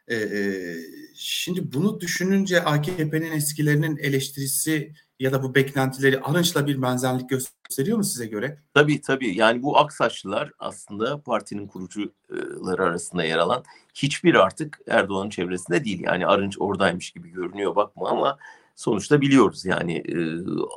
Ee, 0.09 0.17
e, 0.17 0.77
şimdi 1.15 1.73
bunu 1.73 2.01
düşününce 2.01 2.65
AKP'nin 2.65 3.33
eskilerinin 3.33 3.97
eleştirisi 3.97 4.95
ya 5.21 5.33
da 5.33 5.43
bu 5.43 5.55
beklentileri 5.55 6.21
Arınç'la 6.21 6.67
bir 6.67 6.83
benzerlik 6.83 7.29
gösteriyor 7.29 7.99
mu 7.99 8.05
size 8.05 8.27
göre? 8.27 8.59
Tabii 8.75 9.01
tabii. 9.01 9.37
Yani 9.37 9.63
bu 9.63 9.79
Aksaçlılar 9.79 10.53
aslında 10.59 11.21
partinin 11.23 11.67
kurucuları 11.67 12.83
arasında 12.83 13.25
yer 13.25 13.39
alan 13.39 13.65
hiçbir 13.95 14.35
artık 14.35 14.81
Erdoğan'ın 14.89 15.31
çevresinde 15.31 15.85
değil. 15.85 16.01
Yani 16.01 16.27
Arınç 16.27 16.57
oradaymış 16.61 17.11
gibi 17.11 17.31
görünüyor 17.31 17.77
bakma 17.77 18.09
ama 18.09 18.39
sonuçta 18.77 19.21
biliyoruz 19.21 19.65
yani 19.65 19.97
e, 19.97 20.17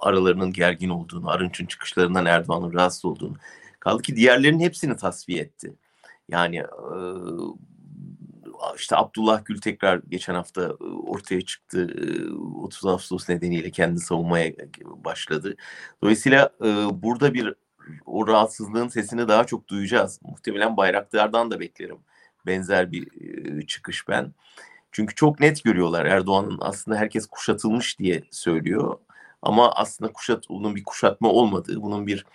aralarının 0.01 0.53
gergin 0.53 0.89
olduğunu, 0.89 1.29
Arınç'ın 1.29 1.65
çıkışlarından 1.65 2.25
Erdoğan'ın 2.25 2.73
rahatsız 2.73 3.05
olduğunu. 3.05 3.35
Kaldı 3.79 4.01
ki 4.01 4.15
diğerlerinin 4.15 4.63
hepsini 4.63 4.97
tasfiye 4.97 5.41
etti. 5.41 5.73
Yani 6.29 6.57
e, 6.57 6.97
işte 8.77 8.95
Abdullah 8.95 9.45
Gül 9.45 9.61
tekrar 9.61 10.01
geçen 10.09 10.35
hafta 10.35 10.71
ortaya 11.05 11.41
çıktı. 11.41 11.95
30 12.55 12.85
Ağustos 12.85 13.29
nedeniyle 13.29 13.71
kendi 13.71 13.99
savunmaya 13.99 14.53
başladı. 14.85 15.55
Dolayısıyla 16.03 16.49
burada 16.91 17.33
bir 17.33 17.53
o 18.05 18.27
rahatsızlığın 18.27 18.87
sesini 18.87 19.27
daha 19.27 19.43
çok 19.43 19.67
duyacağız. 19.67 20.19
Muhtemelen 20.23 20.77
Bayraktar'dan 20.77 21.51
da 21.51 21.59
beklerim 21.59 21.97
benzer 22.45 22.91
bir 22.91 23.07
çıkış 23.67 24.07
ben. 24.07 24.33
Çünkü 24.91 25.15
çok 25.15 25.39
net 25.39 25.63
görüyorlar 25.63 26.05
Erdoğan'ın 26.05 26.57
aslında 26.61 26.97
herkes 26.97 27.25
kuşatılmış 27.27 27.99
diye 27.99 28.23
söylüyor. 28.31 28.97
Ama 29.41 29.71
aslında 29.71 30.13
kuşat, 30.13 30.49
bunun 30.49 30.75
bir 30.75 30.83
kuşatma 30.83 31.29
olmadığı, 31.29 31.81
bunun 31.81 32.07
bir 32.07 32.25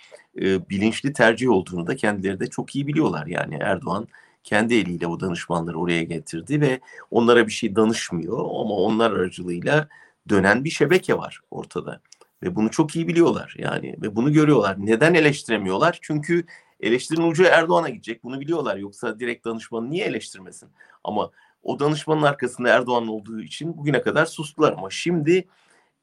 e, 0.41 0.69
bilinçli 0.69 1.13
tercih 1.13 1.51
olduğunu 1.51 1.87
da 1.87 1.97
kendileri 1.97 2.41
de 2.41 2.47
çok 2.47 2.77
iyi 2.77 2.87
biliyorlar. 2.87 3.27
Yani 3.27 3.59
Erdoğan 3.61 4.09
kendi 4.47 4.75
eliyle 4.75 5.09
bu 5.09 5.21
danışmanları 5.21 5.79
oraya 5.79 6.03
getirdi 6.03 6.61
ve 6.61 6.81
onlara 7.11 7.47
bir 7.47 7.53
şey 7.53 7.77
danışmıyor 7.77 8.39
ama 8.39 8.75
onlar 8.75 9.11
aracılığıyla 9.11 9.89
dönen 10.29 10.65
bir 10.65 10.71
şebeke 10.71 11.19
var 11.19 11.41
ortada. 11.51 12.01
Ve 12.43 12.57
bunu 12.57 12.71
çok 12.71 12.97
iyi 12.97 13.09
biliyorlar 13.09 13.55
yani 13.59 13.97
ve 14.03 14.17
bunu 14.17 14.33
görüyorlar. 14.33 14.77
Neden 14.79 15.15
eleştiremiyorlar? 15.15 15.99
Çünkü 16.03 16.45
eleştirinin 16.81 17.31
ucu 17.31 17.45
Erdoğan'a 17.45 17.89
gidecek. 17.89 18.25
Bunu 18.25 18.41
biliyorlar. 18.41 18.77
Yoksa 18.77 19.21
direkt 19.21 19.47
danışmanı 19.47 19.91
niye 19.91 20.05
eleştirmesin? 20.05 20.69
Ama 21.05 21.31
o 21.63 21.79
danışmanın 21.79 22.23
arkasında 22.23 22.69
Erdoğan 22.69 23.09
olduğu 23.09 23.41
için 23.41 23.79
bugüne 23.79 24.03
kadar 24.03 24.27
sustular. 24.27 24.73
Ama 24.73 24.91
şimdi 24.91 25.49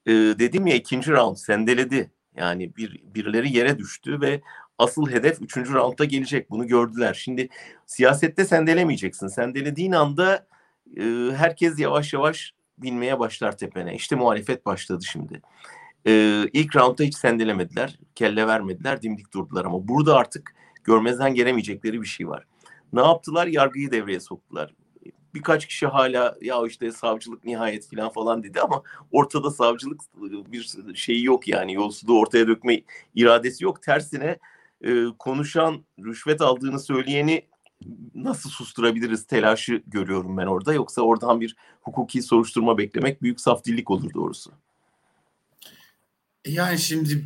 e, 0.06 0.12
dedim 0.12 0.66
ya 0.66 0.74
ikinci 0.74 1.12
round 1.12 1.36
sendeledi. 1.36 2.10
Yani 2.36 2.76
bir 2.76 3.02
birileri 3.14 3.56
yere 3.56 3.78
düştü 3.78 4.20
ve 4.20 4.40
asıl 4.78 5.10
hedef 5.10 5.42
3. 5.42 5.56
roundda 5.56 6.04
gelecek. 6.04 6.50
Bunu 6.50 6.66
gördüler. 6.66 7.14
Şimdi 7.14 7.48
siyasette 7.86 8.44
sendelemeyeceksin. 8.44 9.26
Sendelediğin 9.26 9.92
anda 9.92 10.46
e, 10.96 11.02
herkes 11.36 11.78
yavaş 11.78 12.12
yavaş 12.12 12.54
binmeye 12.78 13.18
başlar 13.18 13.58
tepene. 13.58 13.94
İşte 13.94 14.16
muhalefet 14.16 14.66
başladı 14.66 15.04
şimdi. 15.04 15.42
E, 16.06 16.44
ilk 16.52 16.76
roundda 16.76 17.02
hiç 17.02 17.16
sendelemediler. 17.16 17.98
Kelle 18.14 18.46
vermediler. 18.46 19.02
Dimdik 19.02 19.34
durdular 19.34 19.64
ama 19.64 19.88
burada 19.88 20.16
artık 20.16 20.54
görmezden 20.84 21.34
gelemeyecekleri 21.34 22.00
bir 22.02 22.06
şey 22.06 22.28
var. 22.28 22.46
Ne 22.92 23.00
yaptılar? 23.00 23.46
Yargıyı 23.46 23.90
devreye 23.90 24.20
soktular 24.20 24.74
birkaç 25.34 25.66
kişi 25.66 25.86
hala 25.86 26.36
ya 26.40 26.66
işte 26.66 26.92
savcılık 26.92 27.44
nihayet 27.44 27.90
falan 27.90 28.12
falan 28.12 28.42
dedi 28.42 28.60
ama 28.60 28.82
ortada 29.12 29.50
savcılık 29.50 30.00
bir 30.52 30.94
şeyi 30.94 31.24
yok 31.24 31.48
yani 31.48 31.72
yolsuzluğu 31.72 32.20
ortaya 32.20 32.48
dökme 32.48 32.82
iradesi 33.14 33.64
yok. 33.64 33.82
Tersine 33.82 34.38
e, 34.84 35.04
konuşan 35.18 35.84
rüşvet 36.04 36.40
aldığını 36.40 36.80
söyleyeni 36.80 37.46
nasıl 38.14 38.50
susturabiliriz 38.50 39.26
telaşı 39.26 39.82
görüyorum 39.86 40.36
ben 40.36 40.46
orada. 40.46 40.72
Yoksa 40.72 41.02
oradan 41.02 41.40
bir 41.40 41.56
hukuki 41.82 42.22
soruşturma 42.22 42.78
beklemek 42.78 43.22
büyük 43.22 43.40
safdillik 43.40 43.90
olur 43.90 44.14
doğrusu. 44.14 44.52
Yani 46.46 46.78
şimdi 46.78 47.24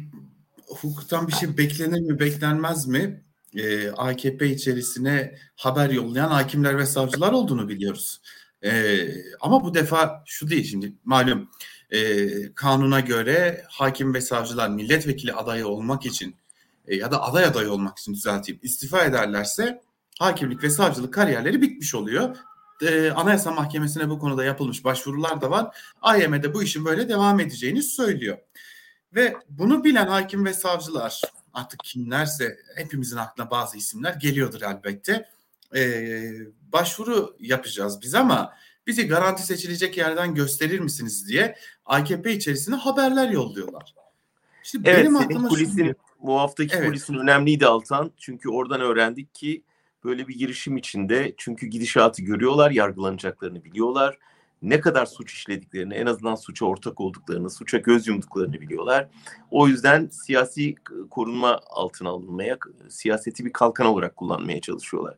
hukuktan 0.69 1.29
bir 1.29 1.33
şey 1.33 1.59
beklenir 1.59 2.01
mi 2.01 2.21
beklenmez 2.21 2.87
mi? 2.87 3.23
Ee, 3.57 3.91
AKP 3.91 4.51
içerisine 4.51 5.35
haber 5.57 5.91
yollayan 5.91 6.29
hakimler 6.29 6.79
ve 6.79 6.87
savcılar 6.87 7.33
olduğunu 7.33 7.69
biliyoruz. 7.69 8.21
Ee, 8.65 9.09
ama 9.41 9.65
bu 9.65 9.75
defa 9.75 10.23
şu 10.27 10.51
değil 10.51 10.65
şimdi 10.65 10.93
malum 11.05 11.49
e, 11.91 12.29
kanuna 12.55 13.01
göre 13.01 13.65
hakim 13.69 14.15
ve 14.15 14.21
savcılar 14.21 14.69
milletvekili 14.69 15.33
adayı 15.33 15.67
olmak 15.67 16.07
için 16.07 16.37
e, 16.89 16.97
ya 16.97 17.11
da 17.11 17.23
aday 17.23 17.45
adayı 17.45 17.73
olmak 17.73 17.99
için 17.99 18.15
düzelteyim 18.15 18.61
istifa 18.63 19.05
ederlerse 19.05 19.83
hakimlik 20.19 20.63
ve 20.63 20.71
savcılık 20.71 21.15
kariyerleri 21.15 21.63
bitmiş 21.63 21.95
oluyor. 21.95 22.37
E, 22.83 23.11
Anayasa 23.11 23.51
Mahkemesi'ne 23.51 24.09
bu 24.11 24.19
konuda 24.19 24.45
yapılmış 24.45 24.85
başvurular 24.85 25.41
da 25.41 25.51
var. 25.51 25.77
AYM'de 26.03 26.55
bu 26.55 26.63
işin 26.63 26.85
böyle 26.85 27.09
devam 27.09 27.41
edeceğini 27.41 27.83
söylüyor. 27.83 28.39
Ve 29.15 29.37
bunu 29.49 29.85
bilen 29.85 30.07
hakim 30.07 30.45
ve 30.45 30.55
savcılar 30.55 31.23
artık 31.53 31.81
kimlerse 31.85 32.59
hepimizin 32.77 33.17
aklına 33.17 33.51
bazı 33.51 33.79
isimler 33.79 34.15
geliyordur 34.15 34.63
elbette. 34.63 35.29
Ee, 35.77 36.33
başvuru 36.73 37.37
yapacağız 37.41 38.03
biz 38.03 38.15
ama 38.15 38.53
bizi 38.87 39.07
garanti 39.07 39.43
seçilecek 39.43 39.97
yerden 39.97 40.35
gösterir 40.35 40.81
misiniz 40.81 41.29
diye 41.29 41.57
AKP 41.85 42.33
içerisinde 42.33 42.77
haberler 42.77 43.31
yolluyorlar. 43.31 43.95
İşte 44.65 44.79
evet, 44.85 44.99
benim 44.99 45.17
senin 45.17 45.49
kulisin. 45.49 45.97
Bu 46.23 46.39
haftaki 46.41 46.77
evet. 46.77 46.87
kulisin 46.87 47.15
önemliydi 47.15 47.67
Altan. 47.67 48.13
Çünkü 48.17 48.49
oradan 48.49 48.81
öğrendik 48.81 49.35
ki 49.35 49.63
böyle 50.05 50.29
bir 50.29 50.39
girişim 50.39 50.77
içinde 50.77 51.35
çünkü 51.37 51.67
gidişatı 51.67 52.23
görüyorlar, 52.23 52.71
yargılanacaklarını 52.71 53.65
biliyorlar. 53.65 54.19
Ne 54.63 54.81
kadar 54.81 55.07
suç 55.07 55.33
işlediklerini, 55.33 55.95
en 55.95 56.07
azından 56.07 56.35
suça 56.35 56.67
ortak 56.67 57.01
olduklarını, 57.01 57.51
suça 57.51 57.79
göz 57.79 58.07
yumduklarını 58.07 58.61
biliyorlar. 58.61 59.09
O 59.51 59.69
yüzden 59.69 60.09
siyasi 60.13 60.75
korunma 61.11 61.61
altına 61.71 62.09
alınmaya, 62.09 62.59
siyaseti 62.89 63.45
bir 63.45 63.53
kalkan 63.53 63.87
olarak 63.87 64.17
kullanmaya 64.17 64.61
çalışıyorlar. 64.61 65.17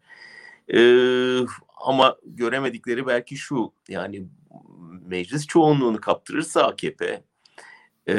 Ee, 0.75 1.47
ama 1.77 2.17
göremedikleri 2.25 3.07
belki 3.07 3.37
şu, 3.37 3.73
yani 3.89 4.29
meclis 5.07 5.47
çoğunluğunu 5.47 6.01
kaptırırsa 6.01 6.63
AKP, 6.63 7.23
e, 8.11 8.17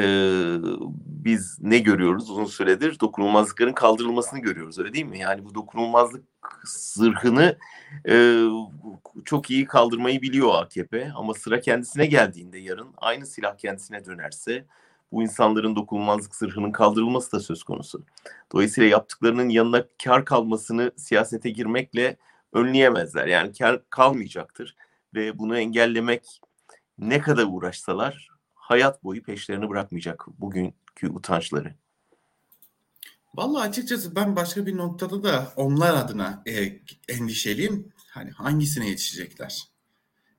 biz 1.06 1.58
ne 1.60 1.78
görüyoruz 1.78 2.30
uzun 2.30 2.44
süredir? 2.44 3.00
Dokunulmazlıkların 3.00 3.72
kaldırılmasını 3.72 4.40
görüyoruz 4.40 4.78
öyle 4.78 4.92
değil 4.92 5.04
mi? 5.04 5.18
Yani 5.18 5.44
bu 5.44 5.54
dokunulmazlık 5.54 6.24
zırhını 6.64 7.58
e, 8.08 8.44
çok 9.24 9.50
iyi 9.50 9.64
kaldırmayı 9.64 10.22
biliyor 10.22 10.54
AKP 10.54 11.12
ama 11.16 11.34
sıra 11.34 11.60
kendisine 11.60 12.06
geldiğinde 12.06 12.58
yarın 12.58 12.88
aynı 12.96 13.26
silah 13.26 13.56
kendisine 13.56 14.04
dönerse 14.04 14.64
bu 15.12 15.22
insanların 15.22 15.76
dokunulmazlık 15.76 16.34
zırhının 16.34 16.72
kaldırılması 16.72 17.32
da 17.32 17.40
söz 17.40 17.62
konusu. 17.62 18.04
Dolayısıyla 18.52 18.90
yaptıklarının 18.90 19.48
yanına 19.48 19.84
kar 20.04 20.24
kalmasını 20.24 20.92
siyasete 20.96 21.50
girmekle 21.50 22.16
önleyemezler. 22.52 23.26
Yani 23.26 23.52
kar 23.58 23.82
kalmayacaktır 23.90 24.76
ve 25.14 25.38
bunu 25.38 25.58
engellemek 25.58 26.40
ne 26.98 27.20
kadar 27.20 27.46
uğraşsalar 27.48 28.31
hayat 28.72 29.04
boyu 29.04 29.22
peşlerini 29.22 29.68
bırakmayacak 29.68 30.26
bugünkü 30.38 31.08
utançları. 31.08 31.74
Vallahi 33.34 33.68
açıkçası 33.68 34.16
ben 34.16 34.36
başka 34.36 34.66
bir 34.66 34.76
noktada 34.76 35.22
da 35.22 35.52
onlar 35.56 35.94
adına 35.94 36.42
e, 36.46 36.80
endişeliyim. 37.08 37.92
Hani 38.10 38.30
hangisine 38.30 38.88
yetişecekler? 38.88 39.68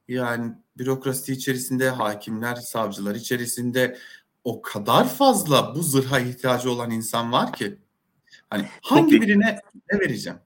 Yani 0.07 0.53
bürokrasi 0.77 1.33
içerisinde, 1.33 1.89
hakimler, 1.89 2.55
savcılar 2.55 3.15
içerisinde 3.15 3.97
o 4.43 4.61
kadar 4.61 5.09
fazla 5.09 5.75
bu 5.75 5.83
zırha 5.83 6.19
ihtiyacı 6.19 6.71
olan 6.71 6.91
insan 6.91 7.31
var 7.31 7.53
ki. 7.53 7.77
Hani 8.49 8.67
hangi 8.81 9.21
birine 9.21 9.59
ne 9.91 9.99
vereceğim? 9.99 10.39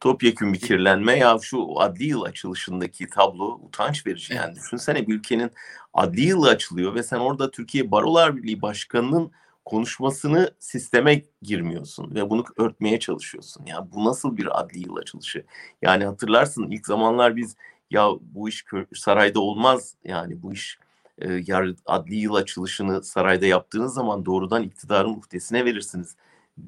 Topyekun 0.00 0.52
bir 0.52 0.60
kirlenme 0.60 1.18
ya 1.18 1.38
şu 1.42 1.80
adli 1.80 2.04
yıl 2.04 2.22
açılışındaki 2.22 3.06
tablo 3.06 3.60
utanç 3.64 4.06
verici. 4.06 4.34
Yani 4.34 4.56
düşünsene 4.56 5.06
bir 5.06 5.14
ülkenin 5.14 5.50
adli 5.94 6.20
yılı 6.20 6.48
açılıyor 6.48 6.94
ve 6.94 7.02
sen 7.02 7.18
orada 7.18 7.50
Türkiye 7.50 7.90
Barolar 7.90 8.36
Birliği 8.36 8.62
Başkanı'nın 8.62 9.32
konuşmasını 9.64 10.50
sisteme 10.58 11.22
girmiyorsun 11.42 12.14
ve 12.14 12.30
bunu 12.30 12.44
örtmeye 12.56 13.00
çalışıyorsun. 13.00 13.66
Ya 13.66 13.88
bu 13.92 14.04
nasıl 14.04 14.36
bir 14.36 14.60
adli 14.60 14.78
yıl 14.78 14.96
açılışı? 14.96 15.44
Yani 15.82 16.04
hatırlarsın 16.04 16.70
ilk 16.70 16.86
zamanlar 16.86 17.36
biz 17.36 17.56
ya 17.90 18.08
bu 18.20 18.48
iş 18.48 18.64
sarayda 18.94 19.40
olmaz. 19.40 19.94
Yani 20.04 20.42
bu 20.42 20.52
iş 20.52 20.78
e, 21.18 21.44
adli 21.86 22.14
yıl 22.14 22.34
açılışını 22.34 23.02
sarayda 23.02 23.46
yaptığınız 23.46 23.94
zaman 23.94 24.24
doğrudan 24.24 24.62
iktidarın 24.62 25.10
muhtesine 25.10 25.64
verirsiniz 25.64 26.16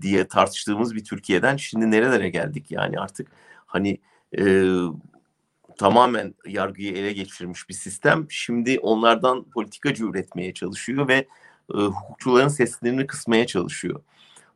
diye 0.00 0.28
tartıştığımız 0.28 0.94
bir 0.94 1.04
Türkiye'den 1.04 1.56
şimdi 1.56 1.90
nerelere 1.90 2.28
geldik 2.28 2.70
yani 2.70 3.00
artık 3.00 3.28
hani 3.66 3.98
e, 4.38 4.72
tamamen 5.78 6.34
yargıyı 6.46 6.92
ele 6.92 7.12
geçirmiş 7.12 7.68
bir 7.68 7.74
sistem 7.74 8.26
şimdi 8.28 8.78
onlardan 8.78 9.44
politikacı 9.44 10.04
üretmeye 10.04 10.54
çalışıyor 10.54 11.08
ve 11.08 11.28
e, 11.74 11.78
hukukçuların 11.78 12.48
seslerini 12.48 13.06
kısmaya 13.06 13.46
çalışıyor. 13.46 14.02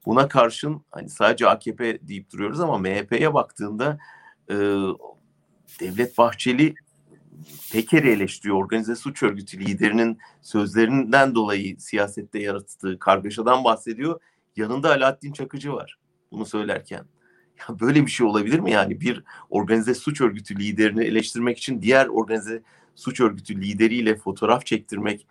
Buna 0.07 0.29
karşın 0.29 0.83
hani 0.91 1.09
sadece 1.09 1.49
AKP 1.49 2.09
deyip 2.09 2.33
duruyoruz 2.33 2.61
ama 2.61 2.79
MHP'ye 2.79 3.35
baktığında 3.35 3.99
e, 4.51 4.55
Devlet 5.81 6.19
Bahçeli 6.19 6.75
Peker'i 7.73 8.11
eleştiriyor. 8.11 8.57
Organize 8.57 8.97
suç 8.97 9.23
örgütü 9.23 9.61
liderinin 9.61 10.19
sözlerinden 10.43 11.35
dolayı 11.35 11.81
siyasette 11.81 12.39
yarattığı 12.39 12.99
kargaşadan 12.99 13.65
bahsediyor 13.65 14.21
yanında 14.59 14.91
Alaaddin 14.91 15.33
Çakıcı 15.33 15.73
var 15.73 15.99
bunu 16.31 16.47
söylerken. 16.47 17.05
Ya 17.59 17.81
böyle 17.81 18.07
bir 18.07 18.11
şey 18.11 18.27
olabilir 18.27 18.59
mi 18.59 18.71
yani 18.71 19.01
bir 19.01 19.25
organize 19.51 19.95
suç 19.95 20.21
örgütü 20.21 20.59
liderini 20.59 21.05
eleştirmek 21.05 21.59
için 21.59 21.83
diğer 21.83 22.07
organize 22.07 22.63
suç 22.95 23.21
örgütü 23.21 23.61
lideriyle 23.61 24.17
fotoğraf 24.17 24.67
çektirmek 24.67 25.27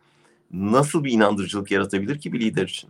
nasıl 0.51 1.03
bir 1.03 1.11
inandırıcılık 1.11 1.71
yaratabilir 1.71 2.19
ki 2.19 2.33
bir 2.33 2.39
lider 2.39 2.67
için? 2.67 2.89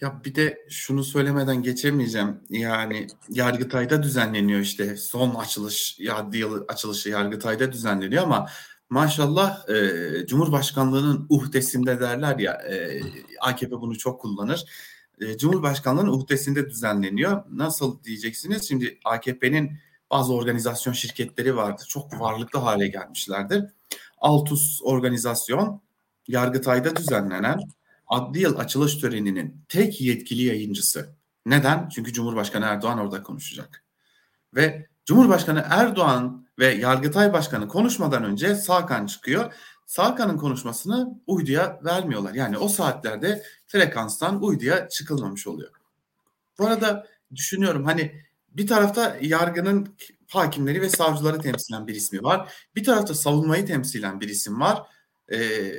Ya 0.00 0.20
bir 0.24 0.34
de 0.34 0.58
şunu 0.70 1.04
söylemeden 1.04 1.62
geçemeyeceğim. 1.62 2.40
Yani 2.50 3.06
Yargıtay'da 3.28 4.02
düzenleniyor 4.02 4.60
işte 4.60 4.96
son 4.96 5.34
açılış, 5.34 5.96
ya 6.00 6.30
yıl 6.32 6.64
açılışı 6.68 7.08
Yargıtay'da 7.08 7.72
düzenleniyor 7.72 8.22
ama 8.22 8.48
maşallah 8.90 9.68
e, 9.68 10.26
Cumhurbaşkanlığının 10.26 11.26
uhdesinde 11.28 12.00
derler 12.00 12.38
ya 12.38 12.52
e, 12.52 13.00
AKP 13.40 13.80
bunu 13.80 13.98
çok 13.98 14.20
kullanır. 14.20 14.64
E, 15.20 15.38
Cumhurbaşkanlığının 15.38 16.12
uhdesinde 16.12 16.70
düzenleniyor. 16.70 17.42
Nasıl 17.50 18.02
diyeceksiniz? 18.04 18.68
Şimdi 18.68 18.98
AKP'nin 19.04 19.78
bazı 20.10 20.34
organizasyon 20.34 20.92
şirketleri 20.92 21.56
vardı. 21.56 21.82
Çok 21.88 22.20
varlıklı 22.20 22.58
hale 22.58 22.88
gelmişlerdir. 22.88 23.64
Altus 24.18 24.80
organizasyon 24.82 25.80
Yargıtay'da 26.28 26.96
düzenlenen 26.96 27.60
adli 28.06 28.40
yıl 28.40 28.58
açılış 28.58 28.96
töreninin 28.96 29.64
tek 29.68 30.00
yetkili 30.00 30.42
yayıncısı. 30.42 31.14
Neden? 31.46 31.88
Çünkü 31.88 32.12
Cumhurbaşkanı 32.12 32.64
Erdoğan 32.64 32.98
orada 32.98 33.22
konuşacak. 33.22 33.84
Ve 34.54 34.86
Cumhurbaşkanı 35.06 35.64
Erdoğan 35.70 36.46
ve 36.60 36.66
Yargıtay 36.66 37.32
Başkanı 37.32 37.68
konuşmadan 37.68 38.24
önce 38.24 38.54
Sakan 38.54 39.06
çıkıyor. 39.06 39.52
Sakan'ın 39.86 40.36
konuşmasını 40.36 41.20
uyduya 41.26 41.80
vermiyorlar. 41.84 42.34
Yani 42.34 42.58
o 42.58 42.68
saatlerde 42.68 43.42
frekanstan 43.66 44.42
uyduya 44.42 44.88
çıkılmamış 44.88 45.46
oluyor. 45.46 45.70
Bu 46.58 46.66
arada 46.66 47.06
düşünüyorum 47.34 47.84
hani 47.84 48.22
bir 48.48 48.66
tarafta 48.66 49.16
yargının 49.20 49.96
hakimleri 50.28 50.80
ve 50.80 50.88
savcıları 50.88 51.40
temsilen 51.40 51.86
bir 51.86 51.94
ismi 51.94 52.22
var. 52.22 52.52
Bir 52.76 52.84
tarafta 52.84 53.14
savunmayı 53.14 53.66
temsilen 53.66 54.20
bir 54.20 54.28
isim 54.28 54.60
var. 54.60 54.82
Ee, 55.32 55.72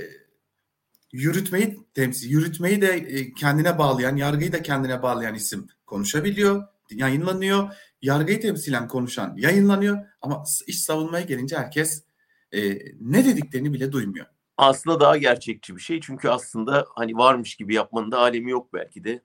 yürütmeyi 1.12 1.80
temsil, 1.94 2.30
yürütmeyi 2.30 2.82
de 2.82 2.88
e, 2.88 3.34
kendine 3.34 3.78
bağlayan, 3.78 4.16
yargıyı 4.16 4.52
da 4.52 4.62
kendine 4.62 5.02
bağlayan 5.02 5.36
isim 5.36 5.68
konuşabiliyor, 5.86 6.68
yayınlanıyor 6.92 7.70
yargıyı 8.02 8.42
temsilen 8.42 8.88
konuşan 8.88 9.34
yayınlanıyor 9.38 9.98
ama 10.22 10.44
iş 10.68 10.82
savunmaya 10.82 11.26
gelince 11.26 11.58
herkes 11.58 12.04
e, 12.52 12.62
ne 13.00 13.26
dediklerini 13.26 13.74
bile 13.74 13.92
duymuyor. 13.92 14.26
Aslında 14.58 15.00
daha 15.00 15.18
gerçekçi 15.18 15.76
bir 15.76 15.82
şey 15.82 16.00
çünkü 16.02 16.30
aslında 16.30 16.86
hani 16.96 17.18
varmış 17.18 17.56
gibi 17.56 17.74
yapmanın 17.74 18.12
da 18.12 18.20
alemi 18.20 18.52
yok 18.52 18.74
belki 18.74 19.04
de. 19.04 19.22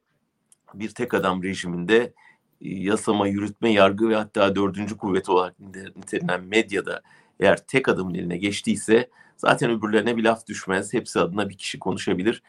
Bir 0.75 0.91
tek 0.91 1.15
adam 1.15 1.43
rejiminde 1.43 2.15
e, 2.61 2.69
yasama, 2.69 3.29
yürütme, 3.29 3.73
yargı 3.73 4.09
ve 4.09 4.17
hatta 4.17 4.57
dördüncü 4.57 4.97
kuvvet 4.97 5.29
olarak 5.29 5.61
nitelenen 5.97 6.45
medyada 6.45 7.03
eğer 7.41 7.67
tek 7.67 7.89
adamın 7.89 8.15
eline 8.15 8.37
geçtiyse 8.37 9.11
zaten 9.37 9.71
öbürlerine 9.71 10.17
bir 10.17 10.25
laf 10.25 10.47
düşmez. 10.47 10.93
Hepsi 10.93 11.21
adına 11.21 11.49
bir 11.49 11.59
kişi 11.59 11.79
konuşabilir. 11.79 12.43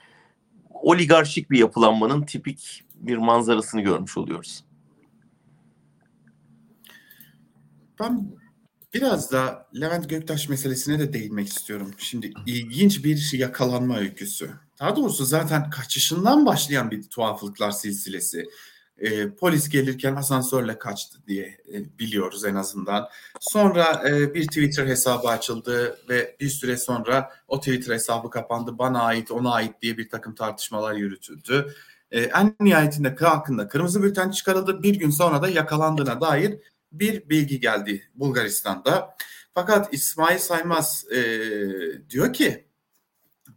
Oligarşik 0.69 1.51
bir 1.51 1.59
yapılanmanın 1.59 2.21
tipik 2.21 2.83
bir 2.95 3.17
manzarasını 3.17 3.81
görmüş 3.81 4.17
oluyoruz. 4.17 4.63
Ben 7.99 8.37
biraz 8.93 9.31
da 9.31 9.67
Levent 9.81 10.09
Göktaş 10.09 10.49
meselesine 10.49 10.99
de 10.99 11.13
değinmek 11.13 11.47
istiyorum. 11.47 11.91
Şimdi 11.97 12.33
ilginç 12.45 13.03
bir 13.03 13.33
yakalanma 13.33 13.97
öyküsü. 13.97 14.49
Daha 14.79 14.95
doğrusu 14.95 15.25
zaten 15.25 15.69
kaçışından 15.69 16.45
başlayan 16.45 16.91
bir 16.91 17.03
tuhaflıklar 17.03 17.71
silsilesi. 17.71 18.45
E, 18.97 19.29
polis 19.29 19.69
gelirken 19.69 20.15
asansörle 20.15 20.79
kaçtı 20.79 21.17
diye 21.27 21.57
e, 21.73 21.99
biliyoruz 21.99 22.45
en 22.45 22.55
azından. 22.55 23.09
Sonra 23.39 24.09
e, 24.09 24.33
bir 24.33 24.47
Twitter 24.47 24.87
hesabı 24.87 25.27
açıldı 25.27 25.99
ve 26.09 26.35
bir 26.39 26.49
süre 26.49 26.77
sonra 26.77 27.31
o 27.47 27.59
Twitter 27.59 27.93
hesabı 27.93 28.29
kapandı. 28.29 28.77
Bana 28.77 29.01
ait, 29.01 29.31
ona 29.31 29.53
ait 29.53 29.81
diye 29.81 29.97
bir 29.97 30.09
takım 30.09 30.35
tartışmalar 30.35 30.93
yürütüldü. 30.93 31.75
E, 32.11 32.21
en 32.21 32.55
nihayetinde 32.59 33.15
hakkında 33.15 33.67
kırmızı 33.67 34.03
bülten 34.03 34.31
çıkarıldı. 34.31 34.83
Bir 34.83 34.95
gün 34.95 35.09
sonra 35.09 35.41
da 35.41 35.49
yakalandığına 35.49 36.21
dair 36.21 36.59
bir 36.91 37.29
bilgi 37.29 37.59
geldi 37.59 38.09
Bulgaristan'da. 38.15 39.15
Fakat 39.53 39.93
İsmail 39.93 40.37
Saymaz 40.37 41.05
e, 41.11 41.19
diyor 42.09 42.33
ki 42.33 42.67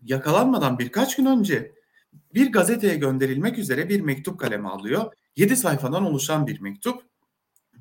yakalanmadan 0.02 0.78
birkaç 0.78 1.16
gün 1.16 1.26
önce 1.26 1.72
bir 2.34 2.52
gazeteye 2.52 2.94
gönderilmek 2.94 3.58
üzere 3.58 3.88
bir 3.88 4.00
mektup 4.00 4.40
kaleme 4.40 4.68
alıyor. 4.68 5.12
7 5.36 5.56
sayfadan 5.56 6.06
oluşan 6.06 6.46
bir 6.46 6.60
mektup. 6.60 7.02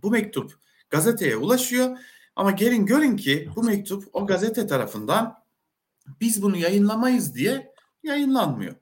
Bu 0.03 0.11
mektup 0.11 0.53
gazeteye 0.89 1.35
ulaşıyor 1.35 1.97
ama 2.35 2.51
gelin 2.51 2.85
görün 2.85 3.17
ki 3.17 3.49
bu 3.55 3.63
mektup 3.63 4.09
o 4.13 4.27
gazete 4.27 4.67
tarafından 4.67 5.43
biz 6.21 6.41
bunu 6.41 6.57
yayınlamayız 6.57 7.35
diye 7.35 7.73
yayınlanmıyor. 8.03 8.75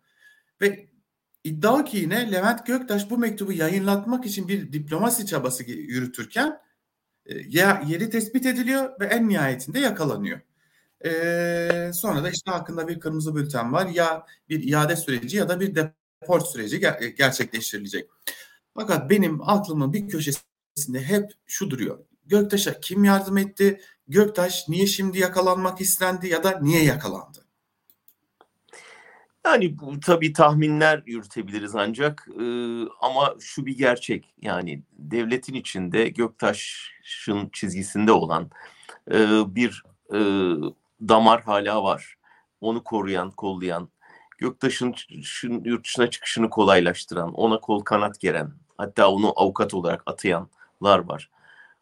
Ve 0.61 0.86
iddia 1.47 1.85
ki 1.85 1.97
yine 1.97 2.31
Levent 2.31 2.65
Göktaş 2.65 3.09
bu 3.09 3.17
mektubu 3.17 3.51
yayınlatmak 3.51 4.25
için 4.25 4.47
bir 4.47 4.73
diplomasi 4.73 5.25
çabası 5.25 5.63
yürütürken 5.63 6.59
e, 7.25 7.35
yeri 7.87 8.09
tespit 8.09 8.45
ediliyor 8.45 8.99
ve 8.99 9.05
en 9.05 9.29
nihayetinde 9.29 9.79
yakalanıyor. 9.79 10.39
Ee, 11.05 11.91
sonra 11.93 12.23
da 12.23 12.29
işte 12.29 12.51
hakkında 12.51 12.87
bir 12.87 12.99
kırmızı 12.99 13.35
bülten 13.35 13.73
var. 13.73 13.87
Ya 13.87 14.25
bir 14.49 14.63
iade 14.73 14.95
süreci 14.95 15.37
ya 15.37 15.49
da 15.49 15.59
bir 15.59 15.75
deport 15.75 16.47
süreci 16.47 16.79
ger- 16.79 17.07
gerçekleştirilecek. 17.07 18.09
Fakat 18.73 19.09
benim 19.09 19.49
aklımın 19.49 19.93
bir 19.93 20.07
köşesinde 20.07 21.01
hep 21.03 21.31
şu 21.45 21.69
duruyor. 21.69 21.99
Göktaş'a 22.25 22.79
kim 22.79 23.03
yardım 23.03 23.37
etti? 23.37 23.81
Göktaş 24.07 24.69
niye 24.69 24.87
şimdi 24.87 25.19
yakalanmak 25.19 25.81
istendi 25.81 26.27
ya 26.27 26.43
da 26.43 26.59
niye 26.59 26.83
yakalandı? 26.83 27.46
Yani 29.47 29.79
bu 29.79 29.99
tabii 29.99 30.33
tahminler 30.33 31.03
yürütebiliriz 31.05 31.75
ancak 31.75 32.27
e, 32.39 32.45
ama 33.01 33.35
şu 33.39 33.65
bir 33.65 33.77
gerçek 33.77 34.33
yani 34.41 34.83
devletin 34.91 35.53
içinde 35.53 36.09
Göktaş'ın 36.09 37.49
çizgisinde 37.53 38.11
olan 38.11 38.49
e, 39.11 39.17
bir 39.55 39.83
e, 40.13 40.19
damar 41.01 41.41
hala 41.41 41.83
var. 41.83 42.15
Onu 42.61 42.83
koruyan, 42.83 43.31
kollayan, 43.31 43.89
Göktaş'ın 44.37 44.95
yurt 45.65 45.85
dışına 45.85 46.09
çıkışını 46.09 46.49
kolaylaştıran, 46.49 47.33
ona 47.33 47.59
kol 47.59 47.79
kanat 47.79 48.19
geren, 48.19 48.51
hatta 48.77 49.11
onu 49.11 49.33
avukat 49.35 49.73
olarak 49.73 50.03
atayanlar 50.05 50.99
var. 50.99 51.29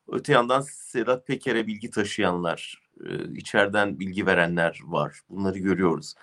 Öte 0.08 0.34
yandan 0.34 0.62
Sedat 0.62 1.28
Peker'e 1.28 1.68
bilgi 1.68 1.90
taşıyanlar, 1.90 2.82
e, 3.06 3.34
içeriden 3.34 4.00
bilgi 4.00 4.26
verenler 4.26 4.80
var. 4.84 5.20
Bunları 5.30 5.60
görüyoruz. 5.60 6.16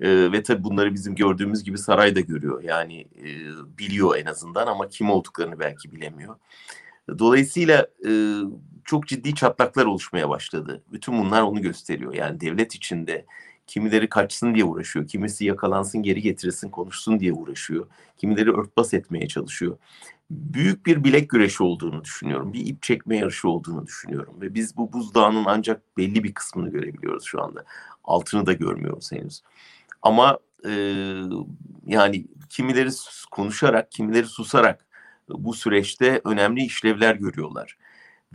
E, 0.00 0.32
ve 0.32 0.42
tabii 0.42 0.64
bunları 0.64 0.94
bizim 0.94 1.14
gördüğümüz 1.14 1.64
gibi 1.64 1.78
saray 1.78 2.16
da 2.16 2.20
görüyor. 2.20 2.62
Yani 2.62 3.00
e, 3.00 3.28
biliyor 3.78 4.16
en 4.16 4.26
azından 4.26 4.66
ama 4.66 4.88
kim 4.88 5.10
olduklarını 5.10 5.58
belki 5.60 5.92
bilemiyor. 5.92 6.36
Dolayısıyla 7.18 7.86
e, 8.08 8.10
çok 8.84 9.06
ciddi 9.06 9.34
çatlaklar 9.34 9.84
oluşmaya 9.84 10.28
başladı. 10.28 10.82
Bütün 10.92 11.18
bunlar 11.18 11.42
onu 11.42 11.62
gösteriyor. 11.62 12.14
Yani 12.14 12.40
devlet 12.40 12.74
içinde 12.74 13.26
kimileri 13.66 14.08
kaçsın 14.08 14.54
diye 14.54 14.64
uğraşıyor, 14.64 15.08
kimisi 15.08 15.44
yakalansın 15.44 16.02
geri 16.02 16.22
getirilsin 16.22 16.70
konuşsun 16.70 17.20
diye 17.20 17.32
uğraşıyor. 17.32 17.86
Kimileri 18.16 18.52
örtbas 18.52 18.94
etmeye 18.94 19.28
çalışıyor. 19.28 19.78
Büyük 20.30 20.86
bir 20.86 21.04
bilek 21.04 21.30
güreşi 21.30 21.62
olduğunu 21.62 22.04
düşünüyorum. 22.04 22.52
Bir 22.52 22.66
ip 22.66 22.82
çekme 22.82 23.16
yarışı 23.16 23.48
olduğunu 23.48 23.86
düşünüyorum. 23.86 24.34
Ve 24.40 24.54
biz 24.54 24.76
bu 24.76 24.92
buzdağının 24.92 25.44
ancak 25.46 25.96
belli 25.96 26.24
bir 26.24 26.34
kısmını 26.34 26.70
görebiliyoruz 26.70 27.24
şu 27.24 27.42
anda. 27.42 27.64
Altını 28.04 28.46
da 28.46 28.52
görmüyoruz 28.52 29.12
henüz. 29.12 29.42
Ama 30.04 30.38
e, 30.66 30.70
yani 31.86 32.26
kimileri 32.50 32.90
konuşarak, 33.30 33.92
kimileri 33.92 34.26
susarak 34.26 34.86
bu 35.28 35.54
süreçte 35.54 36.20
önemli 36.24 36.64
işlevler 36.64 37.14
görüyorlar. 37.14 37.78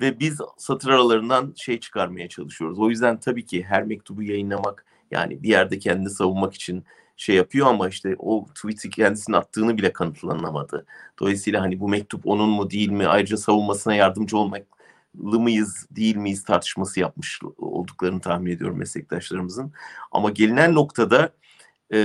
Ve 0.01 0.19
biz 0.19 0.37
satır 0.57 0.89
aralarından 0.89 1.53
şey 1.57 1.79
çıkarmaya 1.79 2.29
çalışıyoruz. 2.29 2.79
O 2.79 2.89
yüzden 2.89 3.19
tabii 3.19 3.45
ki 3.45 3.63
her 3.63 3.83
mektubu 3.83 4.23
yayınlamak 4.23 4.85
yani 5.11 5.43
bir 5.43 5.49
yerde 5.49 5.79
kendini 5.79 6.09
savunmak 6.09 6.53
için 6.53 6.85
şey 7.17 7.35
yapıyor 7.35 7.67
ama 7.67 7.89
işte 7.89 8.15
o 8.19 8.45
tweet'i 8.55 8.89
kendisinin 8.89 9.37
attığını 9.37 9.77
bile 9.77 9.93
kanıtlanamadı. 9.93 10.85
Dolayısıyla 11.19 11.61
hani 11.61 11.79
bu 11.79 11.89
mektup 11.89 12.27
onun 12.27 12.49
mu 12.49 12.69
değil 12.69 12.89
mi 12.89 13.07
ayrıca 13.07 13.37
savunmasına 13.37 13.95
yardımcı 13.95 14.37
olmaklı 14.37 15.39
mıyız 15.39 15.87
değil 15.91 16.15
miyiz 16.15 16.43
tartışması 16.43 16.99
yapmış 16.99 17.39
olduklarını 17.57 18.21
tahmin 18.21 18.51
ediyorum 18.51 18.77
meslektaşlarımızın. 18.77 19.73
Ama 20.11 20.29
gelinen 20.29 20.75
noktada 20.75 21.29
e, 21.93 21.97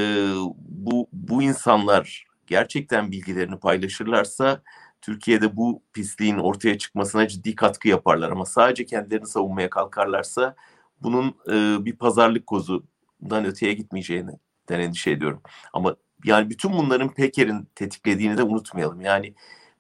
bu, 0.59 1.09
bu 1.13 1.43
insanlar 1.43 2.27
gerçekten 2.47 3.13
bilgilerini 3.13 3.59
paylaşırlarsa 3.59 4.63
Türkiye'de 5.01 5.57
bu 5.57 5.83
pisliğin 5.93 6.39
ortaya 6.39 6.79
çıkmasına 6.79 7.29
ciddi 7.29 7.55
katkı 7.55 7.89
yaparlar 7.89 8.31
ama 8.31 8.47
sadece 8.47 8.87
kendilerini 8.87 9.27
savunmaya 9.27 9.71
kalkarlarsa 9.71 10.57
bunun 11.03 11.35
e, 11.49 11.85
bir 11.85 11.97
pazarlık 11.97 12.47
kozundan 12.47 13.45
öteye 13.45 13.73
gitmeyeceğini 13.73 14.31
den 14.69 14.81
endişe 14.81 15.11
ediyorum. 15.11 15.43
Ama 15.73 15.97
yani 16.25 16.51
bütün 16.51 16.73
bunların 16.73 17.15
Peker'in 17.15 17.69
tetiklediğini 17.75 18.39
de 18.39 18.43
unutmayalım. 18.43 19.01
Yani 19.01 19.35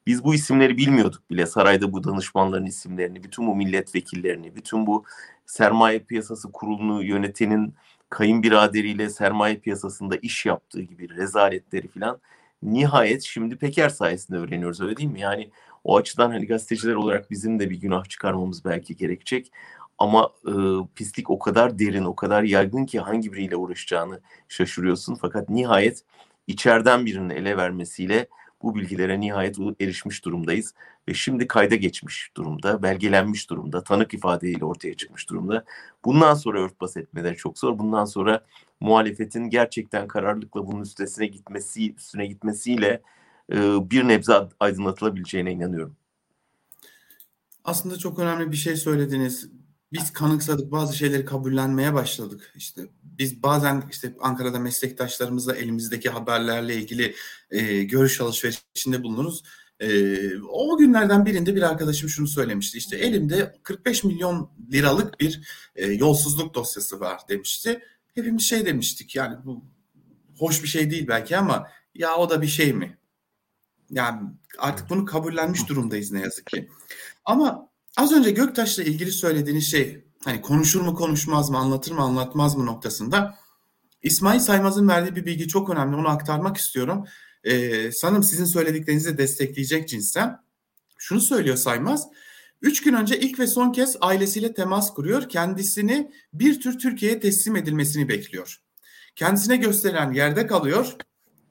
biz 0.06 0.24
bu 0.24 0.34
isimleri 0.34 0.76
bilmiyorduk 0.76 1.30
bile. 1.30 1.46
Sarayda 1.46 1.92
bu 1.92 2.04
danışmanların 2.04 2.66
isimlerini, 2.66 3.22
bütün 3.22 3.46
bu 3.46 3.56
milletvekillerini, 3.56 4.56
bütün 4.56 4.86
bu 4.86 5.04
sermaye 5.46 5.98
piyasası 5.98 6.52
kurulunu 6.52 7.02
yönetenin 7.02 7.74
kayınbiraderiyle 8.14 9.10
sermaye 9.10 9.56
piyasasında 9.56 10.16
iş 10.16 10.46
yaptığı 10.46 10.82
gibi 10.82 11.16
rezaletleri 11.16 11.88
filan 11.88 12.20
nihayet 12.62 13.22
şimdi 13.22 13.56
Peker 13.56 13.88
sayesinde 13.88 14.38
öğreniyoruz 14.38 14.80
öyle 14.80 14.96
değil 14.96 15.10
mi? 15.10 15.20
Yani 15.20 15.50
o 15.84 15.96
açıdan 15.96 16.30
hani 16.30 16.46
gazeteciler 16.46 16.94
olarak 16.94 17.30
bizim 17.30 17.58
de 17.58 17.70
bir 17.70 17.80
günah 17.80 18.04
çıkarmamız 18.04 18.64
belki 18.64 18.96
gerekecek. 18.96 19.52
Ama 19.98 20.30
e, 20.46 20.52
pislik 20.94 21.30
o 21.30 21.38
kadar 21.38 21.78
derin, 21.78 22.04
o 22.04 22.16
kadar 22.16 22.42
yaygın 22.42 22.86
ki 22.86 23.00
hangi 23.00 23.32
biriyle 23.32 23.56
uğraşacağını 23.56 24.20
şaşırıyorsun. 24.48 25.14
Fakat 25.14 25.48
nihayet 25.48 26.04
içeriden 26.46 27.06
birinin 27.06 27.30
ele 27.30 27.56
vermesiyle 27.56 28.26
bu 28.64 28.74
bilgilere 28.74 29.20
nihayet 29.20 29.58
erişmiş 29.80 30.24
durumdayız. 30.24 30.74
Ve 31.08 31.14
şimdi 31.14 31.46
kayda 31.46 31.74
geçmiş 31.74 32.30
durumda, 32.36 32.82
belgelenmiş 32.82 33.50
durumda, 33.50 33.84
tanık 33.84 34.14
ifadeyle 34.14 34.64
ortaya 34.64 34.94
çıkmış 34.94 35.30
durumda. 35.30 35.64
Bundan 36.04 36.34
sonra 36.34 36.60
örtbas 36.60 36.96
etmeleri 36.96 37.36
çok 37.36 37.58
zor. 37.58 37.78
Bundan 37.78 38.04
sonra 38.04 38.44
muhalefetin 38.80 39.50
gerçekten 39.50 40.08
kararlılıkla 40.08 40.66
bunun 40.66 40.82
üstesine 40.82 41.26
gitmesi, 41.26 41.94
üstüne 41.94 42.26
gitmesiyle 42.26 43.02
e, 43.52 43.56
bir 43.90 44.08
nebze 44.08 44.34
aydınlatılabileceğine 44.60 45.52
inanıyorum. 45.52 45.96
Aslında 47.64 47.98
çok 47.98 48.18
önemli 48.18 48.52
bir 48.52 48.56
şey 48.56 48.76
söylediniz. 48.76 49.50
Biz 49.92 50.12
kanıksadık 50.12 50.72
bazı 50.72 50.96
şeyleri 50.96 51.24
kabullenmeye 51.24 51.94
başladık. 51.94 52.52
İşte 52.56 52.82
biz 53.02 53.42
bazen 53.42 53.84
işte 53.90 54.14
Ankara'da 54.20 54.58
meslektaşlarımızla 54.58 55.56
elimizdeki 55.56 56.10
haberlerle 56.10 56.76
ilgili 56.76 57.14
e, 57.50 57.82
görüş 57.82 58.20
alışverişinde 58.20 59.02
bulunuruz. 59.02 59.42
E, 59.80 60.18
o 60.38 60.78
günlerden 60.78 61.26
birinde 61.26 61.54
bir 61.54 61.62
arkadaşım 61.62 62.08
şunu 62.08 62.26
söylemişti. 62.26 62.78
İşte 62.78 62.96
elimde 62.96 63.58
45 63.62 64.04
milyon 64.04 64.50
liralık 64.72 65.20
bir 65.20 65.40
e, 65.76 65.86
yolsuzluk 65.86 66.54
dosyası 66.54 67.00
var 67.00 67.20
demişti. 67.28 67.82
Hepimiz 68.14 68.42
şey 68.42 68.66
demiştik 68.66 69.16
yani 69.16 69.36
bu 69.44 69.64
hoş 70.38 70.62
bir 70.62 70.68
şey 70.68 70.90
değil 70.90 71.08
belki 71.08 71.36
ama 71.36 71.68
ya 71.94 72.16
o 72.16 72.30
da 72.30 72.42
bir 72.42 72.46
şey 72.46 72.72
mi? 72.72 72.98
Yani 73.90 74.30
artık 74.58 74.90
bunu 74.90 75.04
kabullenmiş 75.04 75.68
durumdayız 75.68 76.12
ne 76.12 76.20
yazık 76.20 76.46
ki. 76.46 76.68
Ama 77.24 77.68
az 77.96 78.12
önce 78.12 78.30
Göktaş'la 78.30 78.82
ilgili 78.82 79.12
söylediğiniz 79.12 79.70
şey 79.70 80.04
hani 80.24 80.40
konuşur 80.40 80.80
mu 80.80 80.94
konuşmaz 80.94 81.50
mı 81.50 81.58
anlatır 81.58 81.92
mı 81.92 82.02
anlatmaz 82.02 82.56
mı 82.56 82.66
noktasında 82.66 83.38
İsmail 84.02 84.40
Saymaz'ın 84.40 84.88
verdiği 84.88 85.16
bir 85.16 85.26
bilgi 85.26 85.48
çok 85.48 85.70
önemli 85.70 85.96
onu 85.96 86.08
aktarmak 86.08 86.56
istiyorum. 86.56 87.04
Ee, 87.44 87.92
sanırım 87.92 88.22
sizin 88.22 88.44
söylediklerinizi 88.44 89.14
de 89.14 89.18
destekleyecek 89.18 89.88
cinsten. 89.88 90.44
Şunu 90.98 91.20
söylüyor 91.20 91.56
Saymaz. 91.56 92.08
Üç 92.62 92.82
gün 92.82 92.94
önce 92.94 93.20
ilk 93.20 93.38
ve 93.38 93.46
son 93.46 93.72
kez 93.72 93.96
ailesiyle 94.00 94.54
temas 94.54 94.94
kuruyor. 94.94 95.28
Kendisini 95.28 96.12
bir 96.32 96.60
tür 96.60 96.78
Türkiye'ye 96.78 97.20
teslim 97.20 97.56
edilmesini 97.56 98.08
bekliyor. 98.08 98.60
Kendisine 99.16 99.56
gösterilen 99.56 100.12
yerde 100.12 100.46
kalıyor 100.46 100.96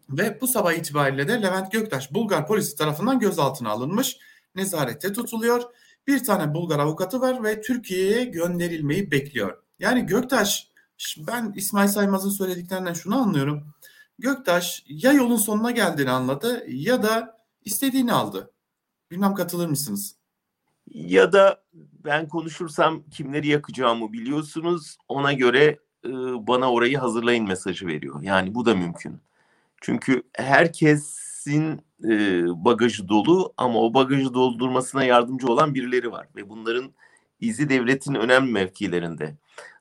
ve 0.09 0.41
bu 0.41 0.47
sabah 0.47 0.73
itibariyle 0.73 1.27
de 1.27 1.41
Levent 1.41 1.71
Göktaş 1.71 2.13
Bulgar 2.13 2.47
polisi 2.47 2.75
tarafından 2.75 3.19
gözaltına 3.19 3.69
alınmış. 3.69 4.17
Nezarette 4.55 5.13
tutuluyor. 5.13 5.63
Bir 6.07 6.23
tane 6.23 6.53
Bulgar 6.53 6.79
avukatı 6.79 7.21
var 7.21 7.43
ve 7.43 7.61
Türkiye'ye 7.61 8.25
gönderilmeyi 8.25 9.11
bekliyor. 9.11 9.63
Yani 9.79 10.05
Göktaş 10.05 10.71
ben 11.17 11.53
İsmail 11.55 11.87
Saymaz'ın 11.87 12.29
söylediklerinden 12.29 12.93
şunu 12.93 13.21
anlıyorum. 13.21 13.73
Göktaş 14.19 14.83
ya 14.87 15.11
yolun 15.11 15.35
sonuna 15.35 15.71
geldiğini 15.71 16.11
anladı 16.11 16.63
ya 16.67 17.03
da 17.03 17.37
istediğini 17.65 18.13
aldı. 18.13 18.51
Bilmem 19.11 19.33
katılır 19.33 19.67
mısınız? 19.67 20.15
Ya 20.87 21.33
da 21.33 21.63
ben 22.05 22.27
konuşursam 22.27 23.03
kimleri 23.09 23.47
yakacağımı 23.47 24.13
biliyorsunuz. 24.13 24.97
Ona 25.07 25.33
göre 25.33 25.79
e, 26.05 26.09
bana 26.47 26.71
orayı 26.71 26.97
hazırlayın 26.97 27.47
mesajı 27.47 27.87
veriyor. 27.87 28.21
Yani 28.21 28.55
bu 28.55 28.65
da 28.65 28.75
mümkün. 28.75 29.21
Çünkü 29.81 30.23
herkesin 30.33 31.81
e, 32.03 32.43
bagajı 32.65 33.09
dolu 33.09 33.53
ama 33.57 33.79
o 33.79 33.93
bagajı 33.93 34.33
doldurmasına 34.33 35.03
yardımcı 35.03 35.47
olan 35.47 35.75
birileri 35.75 36.11
var 36.11 36.27
ve 36.35 36.49
bunların 36.49 36.91
izi 37.39 37.69
devletin 37.69 38.15
önemli 38.15 38.51
mevkilerinde. 38.51 39.35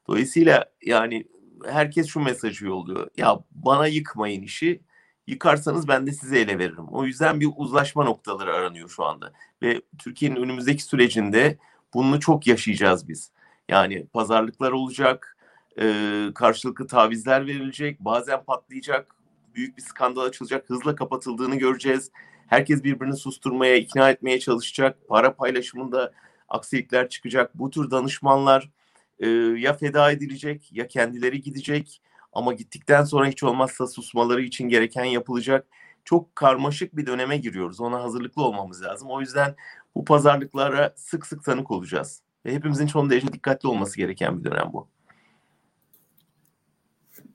Dolayısıyla 0.09 0.65
yani 0.83 1.27
herkes 1.67 2.07
şu 2.07 2.21
mesajı 2.21 2.67
yolluyor. 2.67 3.11
Ya 3.17 3.39
bana 3.51 3.87
yıkmayın 3.87 4.43
işi. 4.43 4.81
Yıkarsanız 5.27 5.89
ben 5.89 6.07
de 6.07 6.13
size 6.13 6.41
ele 6.41 6.59
veririm. 6.59 6.89
O 6.91 7.05
yüzden 7.05 7.41
bir 7.41 7.49
uzlaşma 7.57 8.05
noktaları 8.05 8.55
aranıyor 8.55 8.89
şu 8.89 9.05
anda. 9.05 9.33
Ve 9.63 9.83
Türkiye'nin 9.99 10.37
önümüzdeki 10.37 10.83
sürecinde 10.83 11.59
bunu 11.95 12.21
çok 12.21 12.47
yaşayacağız 12.47 13.09
biz. 13.09 13.31
Yani 13.69 14.07
pazarlıklar 14.07 14.73
olacak, 14.73 15.37
e, 15.81 16.27
karşılıklı 16.35 16.87
tavizler 16.87 17.47
verilecek, 17.47 18.01
bazen 18.01 18.45
patlayacak, 18.45 19.17
büyük 19.55 19.77
bir 19.77 19.83
skandal 19.83 20.23
açılacak, 20.23 20.71
hızla 20.71 20.95
kapatıldığını 20.95 21.57
göreceğiz. 21.57 22.11
Herkes 22.47 22.85
birbirini 22.85 23.17
susturmaya, 23.17 23.77
ikna 23.77 24.11
etmeye 24.11 24.41
çalışacak. 24.41 24.99
Para 25.09 25.35
paylaşımında 25.35 26.13
aksilikler 26.49 27.09
çıkacak. 27.09 27.59
Bu 27.59 27.71
tür 27.71 27.91
danışmanlar 27.91 28.71
e, 29.19 29.29
ya 29.29 29.75
feda 29.75 30.13
edilecek 30.13 30.69
ya 30.73 30.87
kendileri 30.87 31.43
gidecek. 31.43 32.03
Ama 32.33 32.53
gittikten 32.53 33.05
sonra 33.05 33.27
hiç 33.27 33.43
olmazsa 33.43 33.87
susmaları 33.87 34.43
için 34.43 34.69
gereken 34.69 35.05
yapılacak. 35.05 35.67
Çok 36.05 36.37
karmaşık 36.37 36.97
bir 36.97 37.07
döneme 37.07 37.37
giriyoruz. 37.37 37.81
Ona 37.81 38.03
hazırlıklı 38.03 38.43
olmamız 38.43 38.83
lazım. 38.83 39.09
O 39.11 39.21
yüzden 39.21 39.55
bu 39.95 40.05
pazarlıklara 40.05 40.95
sık 40.97 41.27
sık 41.27 41.45
tanık 41.45 41.71
olacağız. 41.71 42.23
Ve 42.47 42.55
hepimizin 42.55 42.87
çok 42.87 43.11
derece 43.11 43.33
dikkatli 43.33 43.69
olması 43.69 43.97
gereken 43.97 44.39
bir 44.39 44.51
dönem 44.51 44.71
bu. 44.73 44.89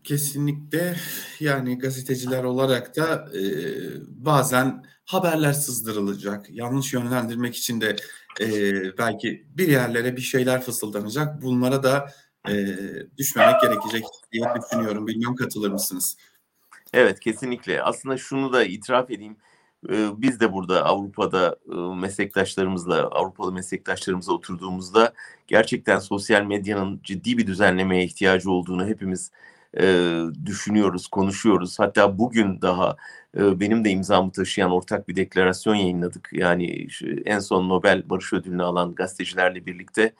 Kesinlikle 0.07 0.95
yani 1.39 1.79
gazeteciler 1.79 2.43
olarak 2.43 2.95
da 2.95 3.29
e, 3.37 3.41
bazen 4.07 4.85
haberler 5.05 5.53
sızdırılacak. 5.53 6.49
Yanlış 6.49 6.93
yönlendirmek 6.93 7.55
için 7.55 7.81
de 7.81 7.95
e, 8.41 8.47
belki 8.97 9.47
bir 9.49 9.67
yerlere 9.67 10.15
bir 10.15 10.21
şeyler 10.21 10.61
fısıldanacak. 10.61 11.41
Bunlara 11.41 11.83
da 11.83 12.11
e, 12.49 12.53
düşmemek 13.17 13.61
gerekecek 13.61 14.03
diye 14.31 14.43
düşünüyorum. 14.61 15.07
Bilmiyorum 15.07 15.35
katılır 15.35 15.71
mısınız? 15.71 16.17
Evet 16.93 17.19
kesinlikle. 17.19 17.83
Aslında 17.83 18.17
şunu 18.17 18.53
da 18.53 18.63
itiraf 18.63 19.11
edeyim. 19.11 19.37
Biz 20.17 20.39
de 20.39 20.53
burada 20.53 20.85
Avrupa'da 20.85 21.55
meslektaşlarımızla, 21.95 23.07
Avrupalı 23.07 23.51
meslektaşlarımızla 23.51 24.33
oturduğumuzda 24.33 25.13
gerçekten 25.47 25.99
sosyal 25.99 26.43
medyanın 26.43 26.99
ciddi 27.03 27.37
bir 27.37 27.47
düzenlemeye 27.47 28.03
ihtiyacı 28.03 28.51
olduğunu 28.51 28.87
hepimiz 28.87 29.31
e, 29.79 30.19
düşünüyoruz, 30.45 31.07
konuşuyoruz. 31.07 31.79
Hatta 31.79 32.17
bugün 32.17 32.61
daha 32.61 32.97
e, 33.37 33.59
benim 33.59 33.85
de 33.85 33.89
imzamı 33.89 34.31
taşıyan 34.31 34.71
ortak 34.71 35.07
bir 35.07 35.15
deklarasyon 35.15 35.75
yayınladık. 35.75 36.29
Yani 36.33 36.87
en 37.25 37.39
son 37.39 37.69
Nobel 37.69 38.09
Barış 38.09 38.33
Ödülünü 38.33 38.63
alan 38.63 38.95
gazetecilerle 38.95 39.65
birlikte. 39.65 40.13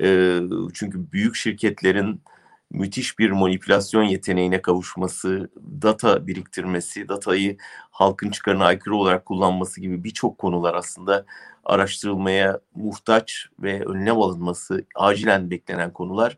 E, 0.00 0.38
çünkü 0.74 1.12
büyük 1.12 1.36
şirketlerin 1.36 2.22
müthiş 2.70 3.18
bir 3.18 3.30
manipülasyon 3.30 4.02
yeteneğine 4.02 4.62
kavuşması, 4.62 5.50
data 5.82 6.26
biriktirmesi, 6.26 7.08
datayı 7.08 7.56
halkın 7.90 8.30
çıkarına 8.30 8.64
aykırı 8.64 8.96
olarak 8.96 9.26
kullanması 9.26 9.80
gibi 9.80 10.04
birçok 10.04 10.38
konular 10.38 10.74
aslında 10.74 11.24
araştırılmaya 11.64 12.60
muhtaç 12.74 13.46
ve 13.62 13.84
önlem 13.84 14.18
alınması 14.18 14.84
acilen 14.94 15.50
beklenen 15.50 15.92
konular. 15.92 16.36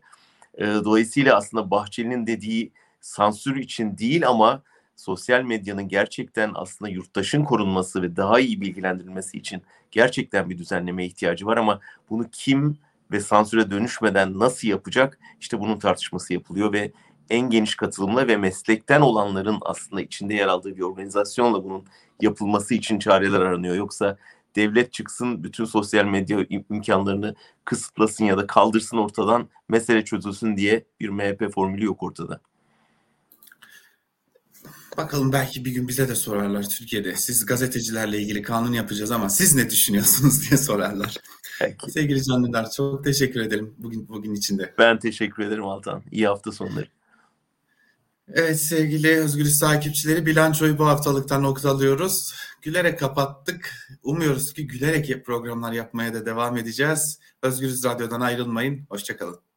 E, 0.57 0.65
dolayısıyla 0.65 1.35
aslında 1.37 1.71
Bahçeli'nin 1.71 2.27
dediği 2.27 2.71
sansür 3.01 3.55
için 3.55 3.97
değil 3.97 4.27
ama 4.27 4.63
sosyal 4.95 5.41
medyanın 5.41 5.87
gerçekten 5.87 6.51
aslında 6.55 6.91
yurttaşın 6.91 7.43
korunması 7.43 8.01
ve 8.01 8.15
daha 8.15 8.39
iyi 8.39 8.61
bilgilendirilmesi 8.61 9.37
için 9.37 9.61
gerçekten 9.91 10.49
bir 10.49 10.57
düzenleme 10.57 11.05
ihtiyacı 11.05 11.45
var 11.45 11.57
ama 11.57 11.79
bunu 12.09 12.25
kim 12.31 12.77
ve 13.11 13.19
sansüre 13.19 13.71
dönüşmeden 13.71 14.39
nasıl 14.39 14.67
yapacak? 14.67 15.19
İşte 15.39 15.59
bunun 15.59 15.79
tartışması 15.79 16.33
yapılıyor 16.33 16.73
ve 16.73 16.91
en 17.29 17.49
geniş 17.49 17.75
katılımla 17.75 18.27
ve 18.27 18.37
meslekten 18.37 19.01
olanların 19.01 19.57
aslında 19.61 20.01
içinde 20.01 20.33
yer 20.33 20.47
aldığı 20.47 20.75
bir 20.75 20.81
organizasyonla 20.81 21.63
bunun 21.63 21.83
yapılması 22.21 22.73
için 22.73 22.99
çareler 22.99 23.39
aranıyor. 23.39 23.75
Yoksa 23.75 24.17
devlet 24.55 24.93
çıksın 24.93 25.43
bütün 25.43 25.65
sosyal 25.65 26.05
medya 26.05 26.45
imkanlarını 26.69 27.35
kısıtlasın 27.65 28.25
ya 28.25 28.37
da 28.37 28.47
kaldırsın 28.47 28.97
ortadan 28.97 29.49
mesele 29.69 30.05
çözülsün 30.05 30.57
diye 30.57 30.85
bir 30.99 31.09
MHP 31.09 31.53
formülü 31.53 31.85
yok 31.85 32.03
ortada. 32.03 32.41
Bakalım 34.97 35.33
belki 35.33 35.65
bir 35.65 35.71
gün 35.71 35.87
bize 35.87 36.09
de 36.09 36.15
sorarlar 36.15 36.69
Türkiye'de. 36.69 37.15
Siz 37.15 37.45
gazetecilerle 37.45 38.19
ilgili 38.19 38.41
kanun 38.41 38.73
yapacağız 38.73 39.11
ama 39.11 39.29
siz 39.29 39.55
ne 39.55 39.69
düşünüyorsunuz 39.69 40.41
diye 40.49 40.57
sorarlar. 40.57 41.17
Peki. 41.59 41.91
Sevgili 41.91 42.23
Can 42.23 42.43
Dündar 42.43 42.71
çok 42.71 43.03
teşekkür 43.03 43.39
ederim 43.39 43.75
bugün 43.77 44.07
bugün 44.07 44.33
içinde. 44.33 44.73
Ben 44.77 44.99
teşekkür 44.99 45.43
ederim 45.43 45.65
Altan. 45.65 46.03
İyi 46.11 46.27
hafta 46.27 46.51
sonları. 46.51 46.87
Evet 48.27 48.59
sevgili 48.59 49.17
Özgürüz 49.17 49.59
takipçileri 49.59 50.25
bilançoyu 50.25 50.77
bu 50.77 50.85
haftalıktan 50.87 51.43
noktalıyoruz. 51.43 52.33
Gülerek 52.61 52.99
kapattık. 52.99 53.87
Umuyoruz 54.03 54.53
ki 54.53 54.67
gülerek 54.67 55.25
programlar 55.25 55.71
yapmaya 55.71 56.13
da 56.13 56.25
devam 56.25 56.57
edeceğiz. 56.57 57.19
Özgürüz 57.41 57.83
Radyo'dan 57.83 58.21
ayrılmayın. 58.21 58.85
Hoşçakalın. 58.89 59.52